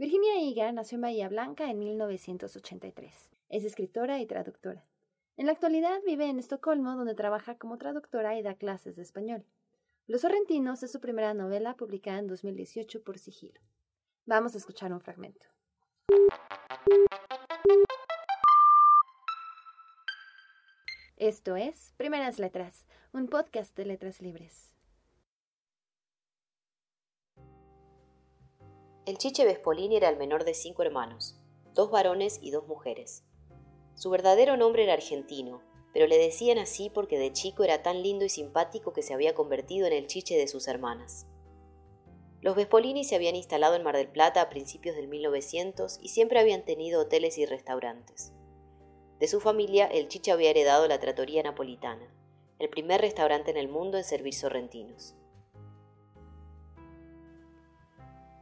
Virginia 0.00 0.40
Higa 0.40 0.72
nació 0.72 0.96
en 0.96 1.02
Bahía 1.02 1.28
Blanca 1.28 1.70
en 1.70 1.78
1983. 1.78 3.28
Es 3.50 3.64
escritora 3.66 4.18
y 4.18 4.24
traductora. 4.24 4.82
En 5.36 5.44
la 5.44 5.52
actualidad 5.52 6.00
vive 6.06 6.24
en 6.24 6.38
Estocolmo, 6.38 6.96
donde 6.96 7.14
trabaja 7.14 7.58
como 7.58 7.76
traductora 7.76 8.34
y 8.38 8.42
da 8.42 8.54
clases 8.54 8.96
de 8.96 9.02
español. 9.02 9.44
Los 10.06 10.22
Sorrentinos 10.22 10.82
es 10.82 10.90
su 10.90 11.00
primera 11.00 11.34
novela 11.34 11.76
publicada 11.76 12.18
en 12.18 12.28
2018 12.28 13.02
por 13.04 13.18
Sigilo. 13.18 13.60
Vamos 14.24 14.54
a 14.54 14.56
escuchar 14.56 14.90
un 14.90 15.02
fragmento. 15.02 15.46
Esto 21.18 21.56
es 21.56 21.92
Primeras 21.98 22.38
Letras, 22.38 22.86
un 23.12 23.28
podcast 23.28 23.76
de 23.76 23.84
letras 23.84 24.22
libres. 24.22 24.72
El 29.06 29.16
Chiche 29.16 29.46
Vespolini 29.46 29.96
era 29.96 30.10
el 30.10 30.18
menor 30.18 30.44
de 30.44 30.52
cinco 30.52 30.82
hermanos, 30.82 31.34
dos 31.72 31.90
varones 31.90 32.38
y 32.42 32.50
dos 32.50 32.68
mujeres. 32.68 33.24
Su 33.94 34.10
verdadero 34.10 34.58
nombre 34.58 34.82
era 34.82 34.92
argentino, 34.92 35.62
pero 35.94 36.06
le 36.06 36.18
decían 36.18 36.58
así 36.58 36.90
porque 36.90 37.18
de 37.18 37.32
chico 37.32 37.64
era 37.64 37.82
tan 37.82 38.02
lindo 38.02 38.26
y 38.26 38.28
simpático 38.28 38.92
que 38.92 39.02
se 39.02 39.14
había 39.14 39.34
convertido 39.34 39.86
en 39.86 39.94
el 39.94 40.06
chiche 40.06 40.36
de 40.36 40.46
sus 40.48 40.68
hermanas. 40.68 41.26
Los 42.42 42.56
Vespolini 42.56 43.04
se 43.04 43.16
habían 43.16 43.36
instalado 43.36 43.74
en 43.74 43.82
Mar 43.82 43.96
del 43.96 44.08
Plata 44.08 44.42
a 44.42 44.50
principios 44.50 44.94
del 44.96 45.08
1900 45.08 45.98
y 46.02 46.08
siempre 46.08 46.38
habían 46.38 46.66
tenido 46.66 47.00
hoteles 47.00 47.38
y 47.38 47.46
restaurantes. 47.46 48.34
De 49.18 49.28
su 49.28 49.40
familia, 49.40 49.86
el 49.86 50.08
Chiche 50.08 50.30
había 50.30 50.50
heredado 50.50 50.86
la 50.88 51.00
Trattoria 51.00 51.42
Napolitana, 51.42 52.06
el 52.58 52.68
primer 52.68 53.00
restaurante 53.00 53.50
en 53.50 53.56
el 53.56 53.68
mundo 53.68 53.96
en 53.96 54.04
servir 54.04 54.34
sorrentinos. 54.34 55.14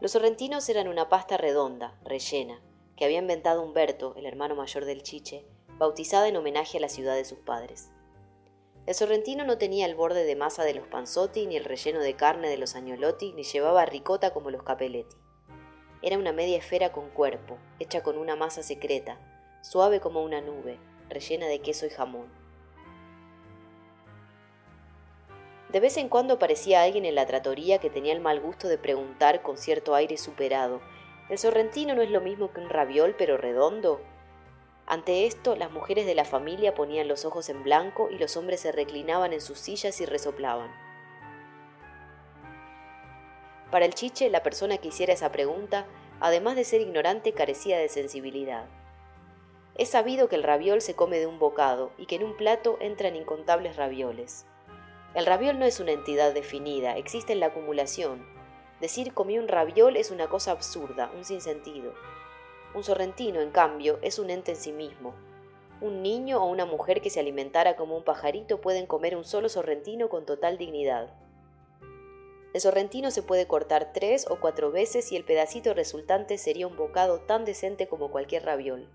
Los 0.00 0.12
sorrentinos 0.12 0.68
eran 0.68 0.86
una 0.86 1.08
pasta 1.08 1.36
redonda, 1.36 1.98
rellena, 2.04 2.62
que 2.96 3.04
había 3.04 3.18
inventado 3.18 3.62
Humberto, 3.62 4.14
el 4.16 4.26
hermano 4.26 4.54
mayor 4.54 4.84
del 4.84 5.02
Chiche, 5.02 5.44
bautizada 5.76 6.28
en 6.28 6.36
homenaje 6.36 6.78
a 6.78 6.80
la 6.80 6.88
ciudad 6.88 7.16
de 7.16 7.24
sus 7.24 7.38
padres. 7.38 7.90
El 8.86 8.94
sorrentino 8.94 9.44
no 9.44 9.58
tenía 9.58 9.86
el 9.86 9.96
borde 9.96 10.24
de 10.24 10.36
masa 10.36 10.62
de 10.62 10.74
los 10.74 10.86
panzotti, 10.86 11.46
ni 11.46 11.56
el 11.56 11.64
relleno 11.64 11.98
de 11.98 12.14
carne 12.14 12.48
de 12.48 12.58
los 12.58 12.76
agnolotti, 12.76 13.32
ni 13.32 13.42
llevaba 13.42 13.86
ricota 13.86 14.32
como 14.32 14.50
los 14.50 14.62
capelletti. 14.62 15.16
Era 16.00 16.16
una 16.16 16.32
media 16.32 16.58
esfera 16.58 16.92
con 16.92 17.10
cuerpo, 17.10 17.58
hecha 17.80 18.04
con 18.04 18.18
una 18.18 18.36
masa 18.36 18.62
secreta, 18.62 19.18
suave 19.62 19.98
como 19.98 20.22
una 20.22 20.40
nube, 20.40 20.78
rellena 21.08 21.48
de 21.48 21.60
queso 21.60 21.86
y 21.86 21.90
jamón. 21.90 22.32
De 25.70 25.80
vez 25.80 25.98
en 25.98 26.08
cuando 26.08 26.34
aparecía 26.34 26.82
alguien 26.82 27.04
en 27.04 27.14
la 27.14 27.26
tratoría 27.26 27.78
que 27.78 27.90
tenía 27.90 28.14
el 28.14 28.20
mal 28.20 28.40
gusto 28.40 28.68
de 28.68 28.78
preguntar 28.78 29.42
con 29.42 29.58
cierto 29.58 29.94
aire 29.94 30.16
superado, 30.16 30.80
¿el 31.28 31.36
sorrentino 31.36 31.94
no 31.94 32.00
es 32.00 32.10
lo 32.10 32.22
mismo 32.22 32.52
que 32.52 32.60
un 32.60 32.70
raviol 32.70 33.14
pero 33.18 33.36
redondo? 33.36 34.00
Ante 34.86 35.26
esto, 35.26 35.56
las 35.56 35.70
mujeres 35.70 36.06
de 36.06 36.14
la 36.14 36.24
familia 36.24 36.74
ponían 36.74 37.08
los 37.08 37.26
ojos 37.26 37.50
en 37.50 37.62
blanco 37.62 38.08
y 38.10 38.16
los 38.16 38.38
hombres 38.38 38.60
se 38.60 38.72
reclinaban 38.72 39.34
en 39.34 39.42
sus 39.42 39.58
sillas 39.58 40.00
y 40.00 40.06
resoplaban. 40.06 40.70
Para 43.70 43.84
el 43.84 43.92
chiche, 43.92 44.30
la 44.30 44.42
persona 44.42 44.78
que 44.78 44.88
hiciera 44.88 45.12
esa 45.12 45.30
pregunta, 45.30 45.86
además 46.20 46.56
de 46.56 46.64
ser 46.64 46.80
ignorante, 46.80 47.32
carecía 47.32 47.78
de 47.78 47.90
sensibilidad. 47.90 48.64
Es 49.74 49.90
sabido 49.90 50.30
que 50.30 50.36
el 50.36 50.42
raviol 50.42 50.80
se 50.80 50.94
come 50.94 51.18
de 51.18 51.26
un 51.26 51.38
bocado 51.38 51.92
y 51.98 52.06
que 52.06 52.16
en 52.16 52.24
un 52.24 52.38
plato 52.38 52.78
entran 52.80 53.14
incontables 53.14 53.76
ravioles. 53.76 54.46
El 55.18 55.26
raviol 55.26 55.58
no 55.58 55.64
es 55.64 55.80
una 55.80 55.90
entidad 55.90 56.32
definida, 56.32 56.96
existe 56.96 57.32
en 57.32 57.40
la 57.40 57.46
acumulación. 57.46 58.24
Decir 58.80 59.14
comí 59.14 59.36
un 59.36 59.48
raviol 59.48 59.96
es 59.96 60.12
una 60.12 60.28
cosa 60.28 60.52
absurda, 60.52 61.10
un 61.16 61.24
sinsentido. 61.24 61.92
Un 62.72 62.84
sorrentino, 62.84 63.40
en 63.40 63.50
cambio, 63.50 63.98
es 64.00 64.20
un 64.20 64.30
ente 64.30 64.52
en 64.52 64.56
sí 64.56 64.70
mismo. 64.70 65.16
Un 65.80 66.02
niño 66.02 66.40
o 66.40 66.46
una 66.46 66.66
mujer 66.66 67.00
que 67.00 67.10
se 67.10 67.18
alimentara 67.18 67.74
como 67.74 67.96
un 67.96 68.04
pajarito 68.04 68.60
pueden 68.60 68.86
comer 68.86 69.16
un 69.16 69.24
solo 69.24 69.48
sorrentino 69.48 70.08
con 70.08 70.24
total 70.24 70.56
dignidad. 70.56 71.12
El 72.54 72.60
sorrentino 72.60 73.10
se 73.10 73.24
puede 73.24 73.48
cortar 73.48 73.92
tres 73.92 74.24
o 74.30 74.38
cuatro 74.38 74.70
veces 74.70 75.10
y 75.10 75.16
el 75.16 75.24
pedacito 75.24 75.74
resultante 75.74 76.38
sería 76.38 76.68
un 76.68 76.76
bocado 76.76 77.22
tan 77.22 77.44
decente 77.44 77.88
como 77.88 78.12
cualquier 78.12 78.44
raviol. 78.44 78.88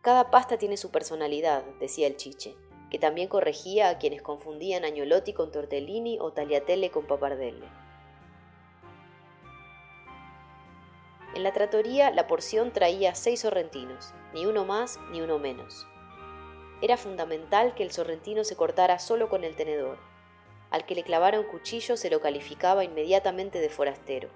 Cada 0.00 0.30
pasta 0.30 0.56
tiene 0.56 0.78
su 0.78 0.90
personalidad, 0.90 1.62
decía 1.78 2.06
el 2.06 2.16
chiche, 2.16 2.56
que 2.94 3.00
también 3.00 3.26
corregía 3.26 3.88
a 3.88 3.98
quienes 3.98 4.22
confundían 4.22 4.84
agnolotti 4.84 5.32
con 5.32 5.50
tortellini 5.50 6.16
o 6.20 6.30
tagliatelle 6.30 6.92
con 6.92 7.08
papardelle. 7.08 7.66
En 11.34 11.42
la 11.42 11.52
tratoría 11.52 12.12
la 12.12 12.28
porción 12.28 12.72
traía 12.72 13.16
seis 13.16 13.40
sorrentinos, 13.40 14.14
ni 14.32 14.46
uno 14.46 14.64
más 14.64 15.00
ni 15.10 15.20
uno 15.22 15.40
menos. 15.40 15.88
Era 16.82 16.96
fundamental 16.96 17.74
que 17.74 17.82
el 17.82 17.90
sorrentino 17.90 18.44
se 18.44 18.54
cortara 18.54 19.00
solo 19.00 19.28
con 19.28 19.42
el 19.42 19.56
tenedor. 19.56 19.98
Al 20.70 20.86
que 20.86 20.94
le 20.94 21.02
clavara 21.02 21.40
un 21.40 21.46
cuchillo 21.46 21.96
se 21.96 22.10
lo 22.10 22.20
calificaba 22.20 22.84
inmediatamente 22.84 23.58
de 23.58 23.70
forastero. 23.70 24.28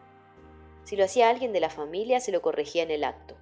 Si 0.83 0.97
lo 0.97 1.05
hacía 1.05 1.31
alguien 1.31 1.53
de 1.53 1.61
la 1.61 1.71
familia 1.71 2.19
se 2.19 2.33
lo 2.33 2.43
corregía 2.43 2.83
en 2.83 2.91
el 2.91 3.05
acto. 3.05 3.37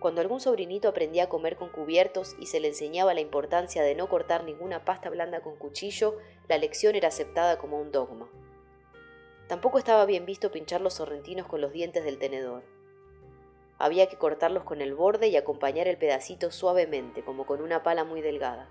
Cuando 0.00 0.20
algún 0.20 0.40
sobrinito 0.40 0.88
aprendía 0.88 1.24
a 1.24 1.28
comer 1.28 1.56
con 1.56 1.70
cubiertos 1.70 2.36
y 2.38 2.46
se 2.46 2.60
le 2.60 2.68
enseñaba 2.68 3.14
la 3.14 3.20
importancia 3.20 3.82
de 3.82 3.96
no 3.96 4.08
cortar 4.08 4.44
ninguna 4.44 4.84
pasta 4.84 5.10
blanda 5.10 5.40
con 5.40 5.56
cuchillo, 5.56 6.18
la 6.48 6.56
lección 6.56 6.94
era 6.94 7.08
aceptada 7.08 7.58
como 7.58 7.80
un 7.80 7.90
dogma. 7.90 8.28
Tampoco 9.48 9.78
estaba 9.78 10.04
bien 10.04 10.24
visto 10.24 10.52
pinchar 10.52 10.80
los 10.80 10.94
sorrentinos 10.94 11.48
con 11.48 11.60
los 11.60 11.72
dientes 11.72 12.04
del 12.04 12.18
tenedor. 12.18 12.62
Había 13.78 14.08
que 14.08 14.18
cortarlos 14.18 14.62
con 14.64 14.82
el 14.82 14.94
borde 14.94 15.28
y 15.28 15.36
acompañar 15.36 15.88
el 15.88 15.98
pedacito 15.98 16.50
suavemente, 16.50 17.24
como 17.24 17.46
con 17.46 17.60
una 17.60 17.82
pala 17.82 18.04
muy 18.04 18.20
delgada. 18.20 18.68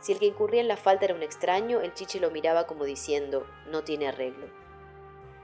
Si 0.00 0.12
el 0.12 0.18
que 0.18 0.26
incurría 0.26 0.60
en 0.60 0.68
la 0.68 0.76
falta 0.76 1.06
era 1.06 1.14
un 1.14 1.22
extraño, 1.22 1.80
el 1.80 1.94
chiche 1.94 2.20
lo 2.20 2.30
miraba 2.30 2.66
como 2.66 2.84
diciendo, 2.84 3.46
no 3.66 3.82
tiene 3.82 4.06
arreglo. 4.06 4.48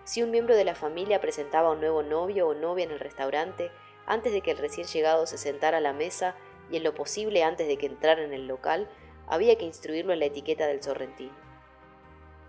Si 0.04 0.22
un 0.22 0.30
miembro 0.30 0.54
de 0.54 0.64
la 0.64 0.74
familia 0.74 1.20
presentaba 1.20 1.68
a 1.68 1.72
un 1.72 1.80
nuevo 1.80 2.02
novio 2.02 2.48
o 2.48 2.54
novia 2.54 2.84
en 2.84 2.90
el 2.90 2.98
restaurante, 2.98 3.70
antes 4.06 4.32
de 4.32 4.40
que 4.40 4.50
el 4.50 4.58
recién 4.58 4.86
llegado 4.86 5.26
se 5.26 5.38
sentara 5.38 5.78
a 5.78 5.80
la 5.80 5.92
mesa 5.92 6.34
y 6.70 6.76
en 6.76 6.84
lo 6.84 6.94
posible 6.94 7.42
antes 7.42 7.66
de 7.66 7.76
que 7.76 7.86
entrara 7.86 8.22
en 8.22 8.32
el 8.32 8.46
local, 8.46 8.88
había 9.26 9.56
que 9.56 9.64
instruirlo 9.64 10.12
en 10.12 10.18
la 10.18 10.26
etiqueta 10.26 10.66
del 10.66 10.82
sorrentino. 10.82 11.34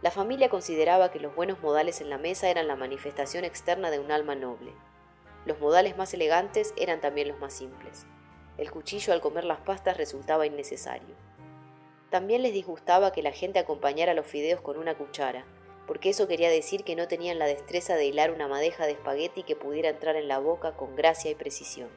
La 0.02 0.10
familia 0.10 0.50
consideraba 0.50 1.12
que 1.12 1.20
los 1.20 1.36
buenos 1.36 1.62
modales 1.62 2.02
en 2.02 2.10
la 2.10 2.18
mesa 2.18 2.50
eran 2.50 2.68
la 2.68 2.76
manifestación 2.76 3.46
externa 3.46 3.92
de 3.92 4.00
un 4.00 4.12
alma 4.12 4.34
noble. 4.34 4.74
Los 5.46 5.60
modales 5.60 5.96
más 5.96 6.14
elegantes 6.14 6.74
eran 6.76 7.02
también 7.02 7.28
los 7.28 7.40
más 7.40 7.54
simples. 7.54 8.08
El 8.58 8.72
cuchillo 8.72 9.14
al 9.14 9.22
comer 9.22 9.44
las 9.44 9.60
pastas 9.60 9.98
resultaba 9.98 10.48
innecesario. 10.48 11.16
También 12.10 12.42
les 12.42 12.54
disgustaba 12.54 13.12
que 13.12 13.22
la 13.22 13.32
gente 13.32 13.60
acompañara 13.60 14.14
los 14.14 14.26
fideos 14.26 14.62
con 14.62 14.78
una 14.78 14.96
cuchara, 14.96 15.46
porque 15.92 16.12
eso 16.12 16.26
quería 16.26 16.50
decir 16.50 16.86
que 16.86 16.96
no 16.96 17.10
tenían 17.10 17.38
la 17.38 17.48
destreza 17.48 17.96
de 17.96 18.06
hilar 18.06 18.32
una 18.32 18.48
madeja 18.48 18.86
de 18.86 18.94
espagueti 18.94 19.44
que 19.44 19.58
pudiera 19.58 19.90
entrar 19.90 20.16
en 20.16 20.30
la 20.30 20.40
boca 20.40 20.78
con 20.78 20.96
gracia 20.96 21.30
y 21.30 21.36
precisión. 21.36 21.90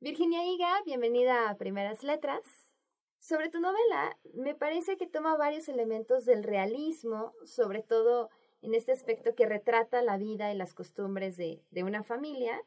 Virginia 0.00 0.44
Higa, 0.44 0.82
bienvenida 0.84 1.48
a 1.48 1.56
Primeras 1.58 2.02
Letras. 2.02 2.42
Sobre 3.20 3.50
tu 3.50 3.60
novela, 3.60 4.18
me 4.34 4.56
parece 4.56 4.96
que 4.96 5.06
toma 5.06 5.36
varios 5.36 5.68
elementos 5.68 6.24
del 6.24 6.42
realismo, 6.42 7.34
sobre 7.44 7.84
todo 7.84 8.30
en 8.62 8.74
este 8.74 8.90
aspecto 8.90 9.36
que 9.36 9.46
retrata 9.46 10.02
la 10.02 10.16
vida 10.16 10.52
y 10.52 10.56
las 10.56 10.74
costumbres 10.74 11.36
de, 11.36 11.62
una 11.84 12.02
familia, 12.02 12.60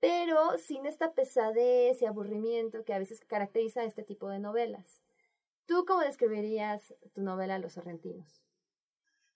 pero 0.00 0.58
sin 0.58 0.84
esta 0.84 1.14
pesadez 1.14 2.02
y 2.02 2.04
aburrimiento 2.04 2.84
que 2.84 2.92
a 2.92 2.98
veces 2.98 3.22
caracteriza 3.24 3.84
este 3.84 4.02
tipo 4.02 4.28
de 4.28 4.38
novelas. 4.38 5.00
¿Tú 5.70 5.84
cómo 5.86 6.00
describirías 6.00 6.92
tu 7.14 7.22
novela 7.22 7.56
Los 7.60 7.74
Sorrentinos? 7.74 8.42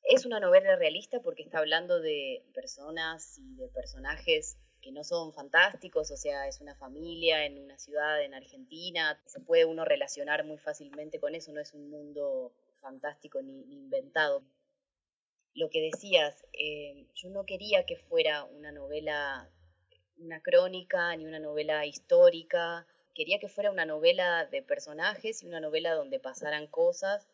Es 0.03 0.27
una 0.27 0.41
novela 0.41 0.75
realista 0.75 1.20
porque 1.20 1.44
está 1.44 1.58
hablando 1.58 2.00
de 2.00 2.44
personas 2.53 3.38
y 3.38 3.55
de 3.55 3.69
personajes 3.69 4.58
que 4.82 4.91
no 4.91 5.05
son 5.05 5.32
fantásticos, 5.32 6.11
o 6.11 6.17
sea, 6.17 6.49
es 6.49 6.61
una 6.61 6.75
familia 6.75 7.47
en 7.47 7.62
una 7.62 7.79
ciudad 7.79 8.20
en 8.20 8.35
Argentina, 8.35 9.17
se 9.26 9.38
puede 9.38 9.64
uno 9.64 9.85
relacionar 9.85 10.44
muy 10.44 10.58
fácilmente 10.58 11.20
con 11.20 11.37
eso, 11.37 11.53
no 11.53 11.61
es 11.61 11.73
un 11.73 11.88
mundo 11.88 12.53
fantástico 12.81 13.41
ni, 13.41 13.73
inventado. 13.73 14.43
Lo 15.55 15.70
que 15.70 15.82
decías, 15.82 16.44
eh, 16.53 17.06
yo 17.14 17.31
no 17.31 17.47
quería 17.47 17.87
que 17.87 17.97
fuera 17.97 18.43
una 18.43 18.73
novela, 18.73 19.49
una 20.17 20.43
crónica, 20.43 21.14
ni 21.14 21.26
una 21.26 21.38
novela 21.38 21.87
histórica, 21.87 22.88
quería 23.14 23.38
que 23.38 23.49
fuera 23.49 23.70
una 23.70 23.87
novela 23.87 24.46
de 24.46 24.62
personajes 24.62 25.43
y 25.43 25.46
una 25.46 25.61
novela 25.61 25.94
donde 25.94 26.19
pasaran 26.19 26.66
cosas 26.66 27.26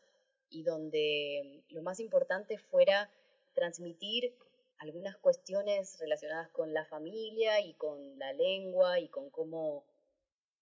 y 0.50 0.62
donde 0.62 1.62
lo 1.70 1.82
más 1.82 2.00
importante 2.00 2.58
fuera 2.58 3.10
transmitir 3.54 4.34
algunas 4.78 5.16
cuestiones 5.16 5.98
relacionadas 5.98 6.48
con 6.50 6.72
la 6.72 6.84
familia 6.86 7.60
y 7.60 7.74
con 7.74 8.18
la 8.18 8.32
lengua 8.32 8.98
y 8.98 9.08
con 9.08 9.30
cómo 9.30 9.84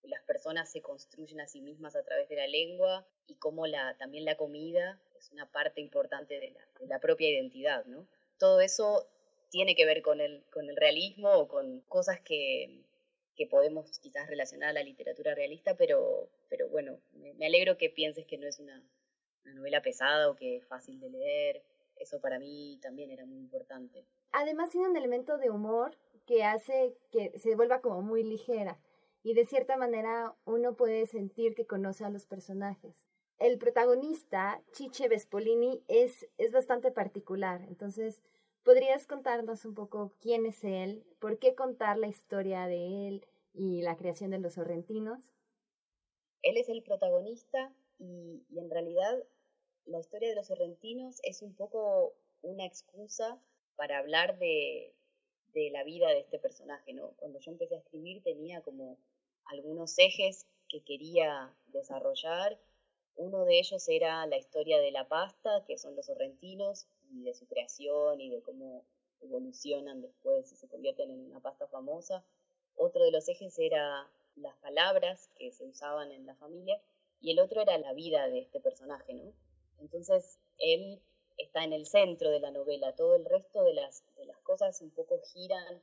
las 0.03 0.23
personas 0.23 0.71
se 0.71 0.81
construyen 0.81 1.41
a 1.41 1.47
sí 1.47 1.61
mismas 1.61 1.97
a 1.97 2.05
través 2.05 2.29
de 2.29 2.37
la 2.37 2.47
lengua 2.47 3.07
y 3.27 3.35
cómo 3.35 3.67
la, 3.67 3.97
también 3.99 4.25
la 4.25 4.37
comida 4.37 5.01
es 5.19 5.31
una 5.33 5.51
parte 5.51 5.81
importante 5.81 6.41
de 6.41 6.55
la, 6.87 6.99
propia 7.01 7.29
identidad, 7.29 7.85
¿no? 7.87 8.07
Todo 8.39 8.61
eso 8.61 9.07
tiene 9.51 9.75
que 9.75 9.87
ver 9.87 10.03
con 10.03 10.21
el, 10.21 10.45
con 10.53 10.69
el 10.69 10.77
realismo 10.77 11.33
o 11.33 11.49
con 11.49 11.81
cosas 11.83 12.21
que, 12.21 12.85
que 13.39 13.47
podemos 13.47 13.99
quizás 14.01 14.27
relacionar 14.27 14.71
a 14.71 14.73
la 14.73 14.83
literatura 14.83 15.33
realista, 15.33 15.77
pero, 15.77 16.29
pero 16.49 16.69
bueno, 16.69 16.99
me, 17.13 17.47
alegro 17.47 17.79
que 17.79 17.89
pienses 17.89 18.27
que 18.27 18.37
no 18.37 18.49
es 18.49 18.59
una, 18.59 18.83
una 19.45 19.55
novela 19.55 19.81
pesada 19.81 20.29
o 20.29 20.35
que 20.35 20.57
es 20.57 20.67
fácil 20.67 20.99
de 20.99 21.09
leer. 21.09 21.63
Eso 21.97 22.21
para 22.21 22.41
mí 22.41 22.79
también 22.83 23.11
era 23.11 23.25
muy 23.25 23.39
importante. 23.39 24.05
Además 24.33 24.71
tiene 24.71 24.89
un 24.89 24.97
elemento 24.97 25.39
de 25.39 25.51
humor 25.51 25.97
que 26.27 26.43
hace 26.43 26.97
que 27.13 27.33
se 27.39 27.55
vuelva 27.55 27.81
como 27.81 28.03
muy 28.03 28.25
ligera 28.25 28.79
y 29.23 29.35
de 29.35 29.45
cierta 29.45 29.77
manera 29.77 30.35
uno 30.45 30.75
puede 30.75 31.07
sentir 31.07 31.55
que 31.55 31.67
conoce 31.67 32.05
a 32.05 32.11
los 32.11 32.27
personajes. 32.27 33.07
El 33.39 33.59
protagonista, 33.59 34.61
Chiche 34.73 35.09
Vespolini, 35.09 35.85
es, 35.87 36.27
es 36.39 36.51
bastante 36.51 36.91
particular, 36.91 37.63
entonces 37.69 38.21
¿podrías 38.69 39.07
contarnos 39.07 39.65
un 39.65 39.75
poco 39.75 40.13
quién 40.21 40.45
es 40.45 40.63
él, 40.63 41.03
por 41.21 41.39
qué 41.39 41.55
contar 41.55 41.97
la 41.97 42.07
historia 42.07 42.67
de 42.67 43.09
él 43.09 43.27
y 43.55 43.81
la 43.81 43.97
creación 43.97 44.31
de 44.31 44.41
los 44.41 44.53
sorrentinos? 44.53 45.33
Él 46.43 46.59
es 46.59 46.69
el 46.69 46.83
protagonista 46.83 47.73
y, 47.99 48.45
en 48.55 48.69
realidad 48.69 49.25
la 49.87 49.99
historia 49.99 50.29
de 50.29 50.35
los 50.35 50.49
sorrentinos 50.49 51.19
es 51.23 51.41
un 51.41 51.55
poco 51.55 52.13
una 52.43 52.67
excusa 52.67 53.41
para 53.75 53.97
hablar 54.01 54.39
de, 54.39 54.95
de 55.55 55.71
la 55.71 55.83
vida 55.83 56.09
de 56.09 56.19
este 56.19 56.39
personaje, 56.39 56.93
¿no? 56.93 57.15
Cuando 57.17 57.39
yo 57.39 57.51
empecé 57.51 57.75
a 57.75 57.79
escribir 57.79 58.23
tenía 58.23 58.61
como 58.61 58.99
algunos 59.47 59.99
ejes 59.99 60.47
que 60.69 60.83
quería 60.83 61.57
desarrollar. 61.69 62.61
Uno 63.17 63.47
de 63.47 63.61
ellos 63.61 63.89
era 63.89 64.27
la 64.27 64.37
historia 64.37 64.79
de 64.79 64.91
la 64.91 65.09
pasta, 65.09 65.65
que 65.67 65.79
son 65.79 65.97
los 65.97 66.05
sorrentinos, 66.05 66.87
y 67.11 67.25
de 67.25 67.35
su 67.35 67.47
creación 67.47 68.21
y 68.21 68.31
de 68.31 68.43
cómo 68.43 68.85
evolucionan 69.21 70.01
después 70.01 70.53
y 70.53 70.57
se 70.57 70.69
convierten 70.69 71.11
en 71.11 71.21
una 71.21 71.41
pasta 71.41 71.67
famosa. 71.67 72.25
Otro 72.77 73.05
de 73.05 73.11
los 73.11 73.29
ejes 73.29 73.59
era 73.59 74.09
las 74.37 74.57
palabras 74.57 75.31
que 75.37 75.51
se 75.51 75.65
usaban 75.65 76.13
en 76.13 76.27
la 76.27 76.37
familia 76.37 76.81
y 77.21 77.33
el 77.33 77.41
otro 77.41 77.63
era 77.63 77.77
la 77.79 77.93
vida 77.93 78.29
de 78.29 78.41
este 78.41 78.61
personaje, 78.61 79.13
¿no? 79.15 79.33
Entonces 79.81 80.39
él 80.59 81.01
está 81.37 81.65
en 81.65 81.73
el 81.73 81.87
centro 81.87 82.31
de 82.31 82.41
la 82.41 82.51
novela, 82.51 82.95
todo 82.95 83.17
el 83.17 83.25
resto 83.25 83.63
de 83.63 83.75
las, 83.75 84.05
de 84.17 84.27
las 84.27 84.39
cosas 84.41 84.81
un 84.81 84.91
poco 84.91 85.21
giran 85.33 85.83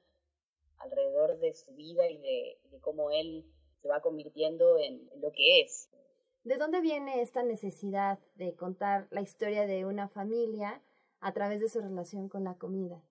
alrededor 0.77 1.39
de 1.39 1.54
su 1.54 1.72
vida 1.74 2.10
y 2.10 2.18
de, 2.18 2.57
cómo 2.81 3.10
él 3.12 3.45
se 3.81 3.88
va 3.88 4.01
convirtiendo 4.01 4.77
en, 4.77 5.10
lo 5.22 5.31
que 5.31 5.62
es. 5.62 5.89
¿De 6.44 6.57
dónde 6.57 6.81
viene 6.81 7.22
esta 7.22 7.42
necesidad 7.42 8.19
de 8.36 8.54
contar 8.56 9.07
la 9.10 9.22
historia 9.22 9.66
de 9.66 9.86
una 9.86 10.10
familia 10.10 10.81
a 11.25 11.33
través 11.33 11.60
de 11.60 11.69
su 11.69 11.81
relación 11.81 12.30
con 12.30 12.44
la 12.44 12.56
comida? 12.56 13.01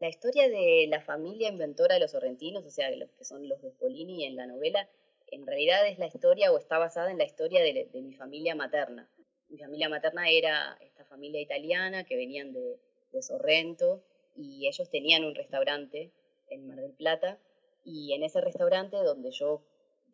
La 0.00 0.08
historia 0.08 0.48
de 0.48 0.86
la 0.88 1.00
familia 1.00 1.48
inventora 1.48 1.94
de 1.94 2.00
los 2.00 2.10
sorrentinos, 2.10 2.64
o 2.64 2.70
sea, 2.70 2.90
los 2.90 3.10
que 3.12 3.24
son 3.24 3.48
los 3.48 3.62
Vespolini 3.62 4.24
en 4.24 4.36
la 4.36 4.46
novela, 4.46 4.88
en 5.28 5.46
realidad 5.46 5.86
es 5.86 5.98
la 5.98 6.06
historia 6.06 6.52
o 6.52 6.58
está 6.58 6.78
basada 6.78 7.10
en 7.10 7.18
la 7.18 7.24
historia 7.24 7.62
de 7.62 7.88
mi 8.02 8.14
familia 8.14 8.54
materna 8.54 9.08
mi 9.52 9.58
familia 9.58 9.90
materna 9.90 10.30
era 10.30 10.78
esta 10.80 11.04
familia 11.04 11.40
italiana 11.40 12.04
que 12.04 12.16
venían 12.16 12.52
de, 12.52 12.78
Sorrento 13.20 14.02
y 14.34 14.66
ellos 14.66 14.88
tenían 14.88 15.24
un 15.24 15.34
restaurante 15.34 16.10
en 16.48 16.66
Mar 16.66 16.80
del 16.80 16.94
Plata 16.94 17.38
y 17.84 18.14
en 18.14 18.22
ese 18.22 18.40
restaurante 18.40 18.96
donde 18.96 19.30
yo 19.30 19.62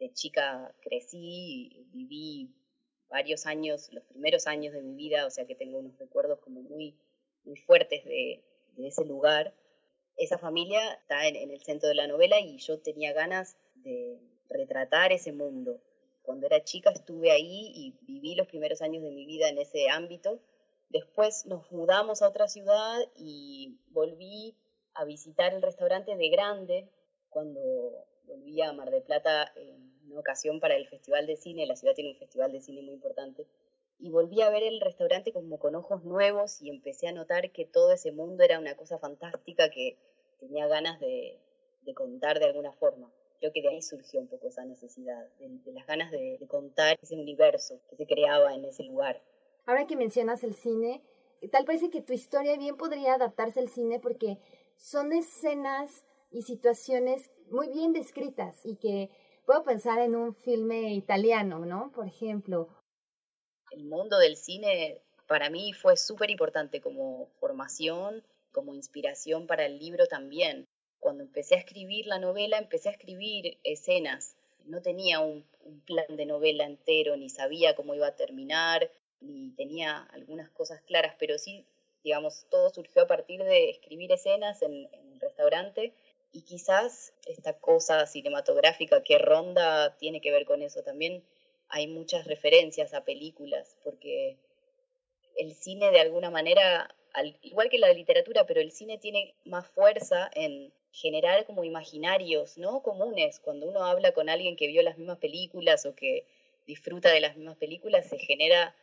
de 0.00 0.12
chica 0.12 0.74
crecí, 0.80 1.86
viví 1.92 2.52
varios 3.08 3.46
años, 3.46 3.92
los 3.92 4.02
primeros 4.02 4.48
años 4.48 4.74
de 4.74 4.82
mi 4.82 4.96
vida, 4.96 5.26
o 5.26 5.30
sea 5.30 5.46
que 5.46 5.54
tengo 5.54 5.78
unos 5.78 5.96
recuerdos 6.00 6.40
como 6.40 6.60
muy, 6.62 6.98
muy 7.48 7.56
fuertes 7.56 8.04
de, 8.04 8.44
ese 8.78 9.04
lugar. 9.04 9.52
Esa 10.16 10.38
familia 10.38 10.80
está 10.92 11.26
en, 11.26 11.50
el 11.50 11.60
centro 11.64 11.88
de 11.88 11.96
la 11.96 12.06
novela 12.06 12.38
y 12.38 12.58
yo 12.58 12.78
tenía 12.78 13.12
ganas 13.12 13.56
de 13.74 14.20
retratar 14.48 15.10
ese 15.10 15.32
mundo, 15.32 15.80
cuando 16.22 16.46
era 16.46 16.62
chica 16.62 16.90
estuve 16.90 17.30
ahí 17.30 17.72
y 17.74 17.94
viví 18.02 18.34
los 18.34 18.46
primeros 18.46 18.82
años 18.82 19.02
de 19.02 19.10
mi 19.10 19.26
vida 19.26 19.48
en 19.48 19.58
ese 19.58 19.88
ámbito. 19.88 20.40
Después 20.90 21.46
nos 21.46 21.70
mudamos 21.72 22.22
a 22.22 22.28
otra 22.28 22.48
ciudad 22.48 23.00
y 23.16 23.78
volví 23.88 24.54
a 24.94 25.04
visitar 25.04 25.52
el 25.54 25.62
restaurante 25.62 26.16
de 26.16 26.28
grande 26.28 26.88
cuando 27.30 27.60
volví 28.24 28.60
a 28.62 28.72
Mar 28.72 28.90
del 28.90 29.02
Plata 29.02 29.52
en 29.56 29.92
una 30.10 30.20
ocasión 30.20 30.60
para 30.60 30.76
el 30.76 30.86
Festival 30.88 31.26
de 31.26 31.36
Cine. 31.36 31.66
La 31.66 31.76
ciudad 31.76 31.94
tiene 31.94 32.10
un 32.10 32.18
festival 32.18 32.52
de 32.52 32.60
cine 32.60 32.82
muy 32.82 32.94
importante. 32.94 33.46
Y 33.98 34.10
volví 34.10 34.42
a 34.42 34.50
ver 34.50 34.62
el 34.62 34.80
restaurante 34.80 35.32
como 35.32 35.58
con 35.58 35.74
ojos 35.74 36.04
nuevos 36.04 36.62
y 36.62 36.70
empecé 36.70 37.08
a 37.08 37.12
notar 37.12 37.50
que 37.50 37.64
todo 37.64 37.92
ese 37.92 38.12
mundo 38.12 38.44
era 38.44 38.58
una 38.58 38.76
cosa 38.76 38.98
fantástica 38.98 39.70
que 39.70 39.96
tenía 40.38 40.66
ganas 40.66 41.00
de 41.00 41.38
contar 41.94 42.38
de 42.38 42.44
alguna 42.44 42.72
forma 42.72 43.10
creo 43.38 43.52
que 43.52 43.62
de 43.62 43.68
ahí 43.68 43.82
surgió 43.82 44.20
un 44.20 44.28
poco 44.28 44.48
esa 44.48 44.64
necesidad, 44.64 45.26
de, 45.38 45.72
las 45.72 45.86
ganas 45.86 46.10
de, 46.10 46.38
contar 46.48 46.98
ese 47.00 47.14
universo 47.14 47.80
que 47.88 47.96
se 47.96 48.06
creaba 48.06 48.54
en 48.54 48.64
ese 48.64 48.84
lugar. 48.84 49.22
Ahora 49.66 49.86
que 49.86 49.96
mencionas 49.96 50.44
el 50.44 50.54
cine, 50.54 51.02
tal 51.50 51.64
parece 51.64 51.90
que 51.90 52.00
tu 52.00 52.12
historia 52.12 52.56
bien 52.56 52.76
podría 52.76 53.14
adaptarse 53.14 53.60
al 53.60 53.68
cine 53.68 54.00
porque 54.00 54.38
son 54.76 55.12
escenas 55.12 56.04
y 56.30 56.42
situaciones 56.42 57.30
muy 57.50 57.68
bien 57.68 57.92
descritas 57.92 58.64
y 58.64 58.76
que 58.76 59.10
puedo 59.46 59.62
pensar 59.64 59.98
en 60.00 60.14
un 60.14 60.34
filme 60.34 60.94
italiano, 60.94 61.64
¿no? 61.64 61.90
Por 61.92 62.06
ejemplo. 62.06 62.68
El 63.70 63.84
mundo 63.84 64.18
del 64.18 64.36
cine 64.36 65.00
para 65.26 65.50
mí 65.50 65.72
fue 65.72 65.96
súper 65.96 66.30
importante 66.30 66.80
como 66.80 67.28
formación, 67.38 68.22
como 68.52 68.74
inspiración 68.74 69.46
para 69.46 69.66
el 69.66 69.78
libro 69.78 70.06
también 70.06 70.66
cuando 71.00 71.22
empecé 71.22 71.54
a 71.54 71.58
escribir 71.58 72.06
la 72.06 72.18
novela, 72.18 72.58
empecé 72.58 72.88
a 72.88 72.92
escribir 72.92 73.58
escenas. 73.64 74.36
No 74.64 74.82
tenía 74.82 75.20
un, 75.20 75.44
plan 75.84 76.16
de 76.16 76.24
novela 76.24 76.64
entero, 76.64 77.16
ni 77.16 77.28
sabía 77.28 77.74
cómo 77.74 77.94
iba 77.94 78.06
a 78.06 78.16
terminar, 78.16 78.90
ni 79.20 79.50
tenía 79.50 79.98
algunas 80.12 80.48
cosas 80.48 80.80
claras, 80.80 81.14
pero 81.18 81.38
sí, 81.38 81.66
digamos, 82.02 82.46
todo 82.50 82.70
surgió 82.70 83.02
a 83.02 83.06
partir 83.06 83.42
de 83.44 83.68
escribir 83.68 84.10
escenas 84.12 84.62
en, 84.62 84.88
en 84.92 85.12
el 85.12 85.20
restaurante 85.20 85.92
y 86.32 86.40
quizás 86.40 87.12
esta 87.26 87.52
cosa 87.52 88.06
cinematográfica 88.06 89.02
que 89.02 89.18
ronda 89.18 89.94
tiene 89.98 90.22
que 90.22 90.30
ver 90.30 90.46
con 90.46 90.62
eso. 90.62 90.82
También 90.82 91.22
hay 91.68 91.86
muchas 91.86 92.26
referencias 92.26 92.94
a 92.94 93.04
películas, 93.04 93.76
porque 93.84 94.38
el 95.36 95.54
cine 95.54 95.90
de 95.90 96.00
alguna 96.00 96.30
manera, 96.30 96.94
igual 97.42 97.68
que 97.70 97.78
la 97.78 97.92
literatura, 97.92 98.46
pero 98.46 98.60
el 98.60 98.72
cine 98.72 98.98
tiene 98.98 99.34
más 99.44 99.66
fuerza 99.68 100.30
en 100.34 100.72
generar 100.92 101.44
como 101.44 101.64
imaginarios, 101.64 102.58
¿no? 102.58 102.82
Comunes. 102.82 103.40
Cuando 103.40 103.68
uno 103.68 103.84
habla 103.84 104.12
con 104.12 104.28
alguien 104.28 104.56
que 104.56 104.66
vio 104.66 104.82
las 104.82 104.98
mismas 104.98 105.18
películas 105.18 105.86
o 105.86 105.94
que 105.94 106.26
disfruta 106.66 107.10
de 107.10 107.20
las 107.20 107.36
mismas 107.36 107.56
películas, 107.56 108.08
se 108.08 108.18
genera 108.18 108.74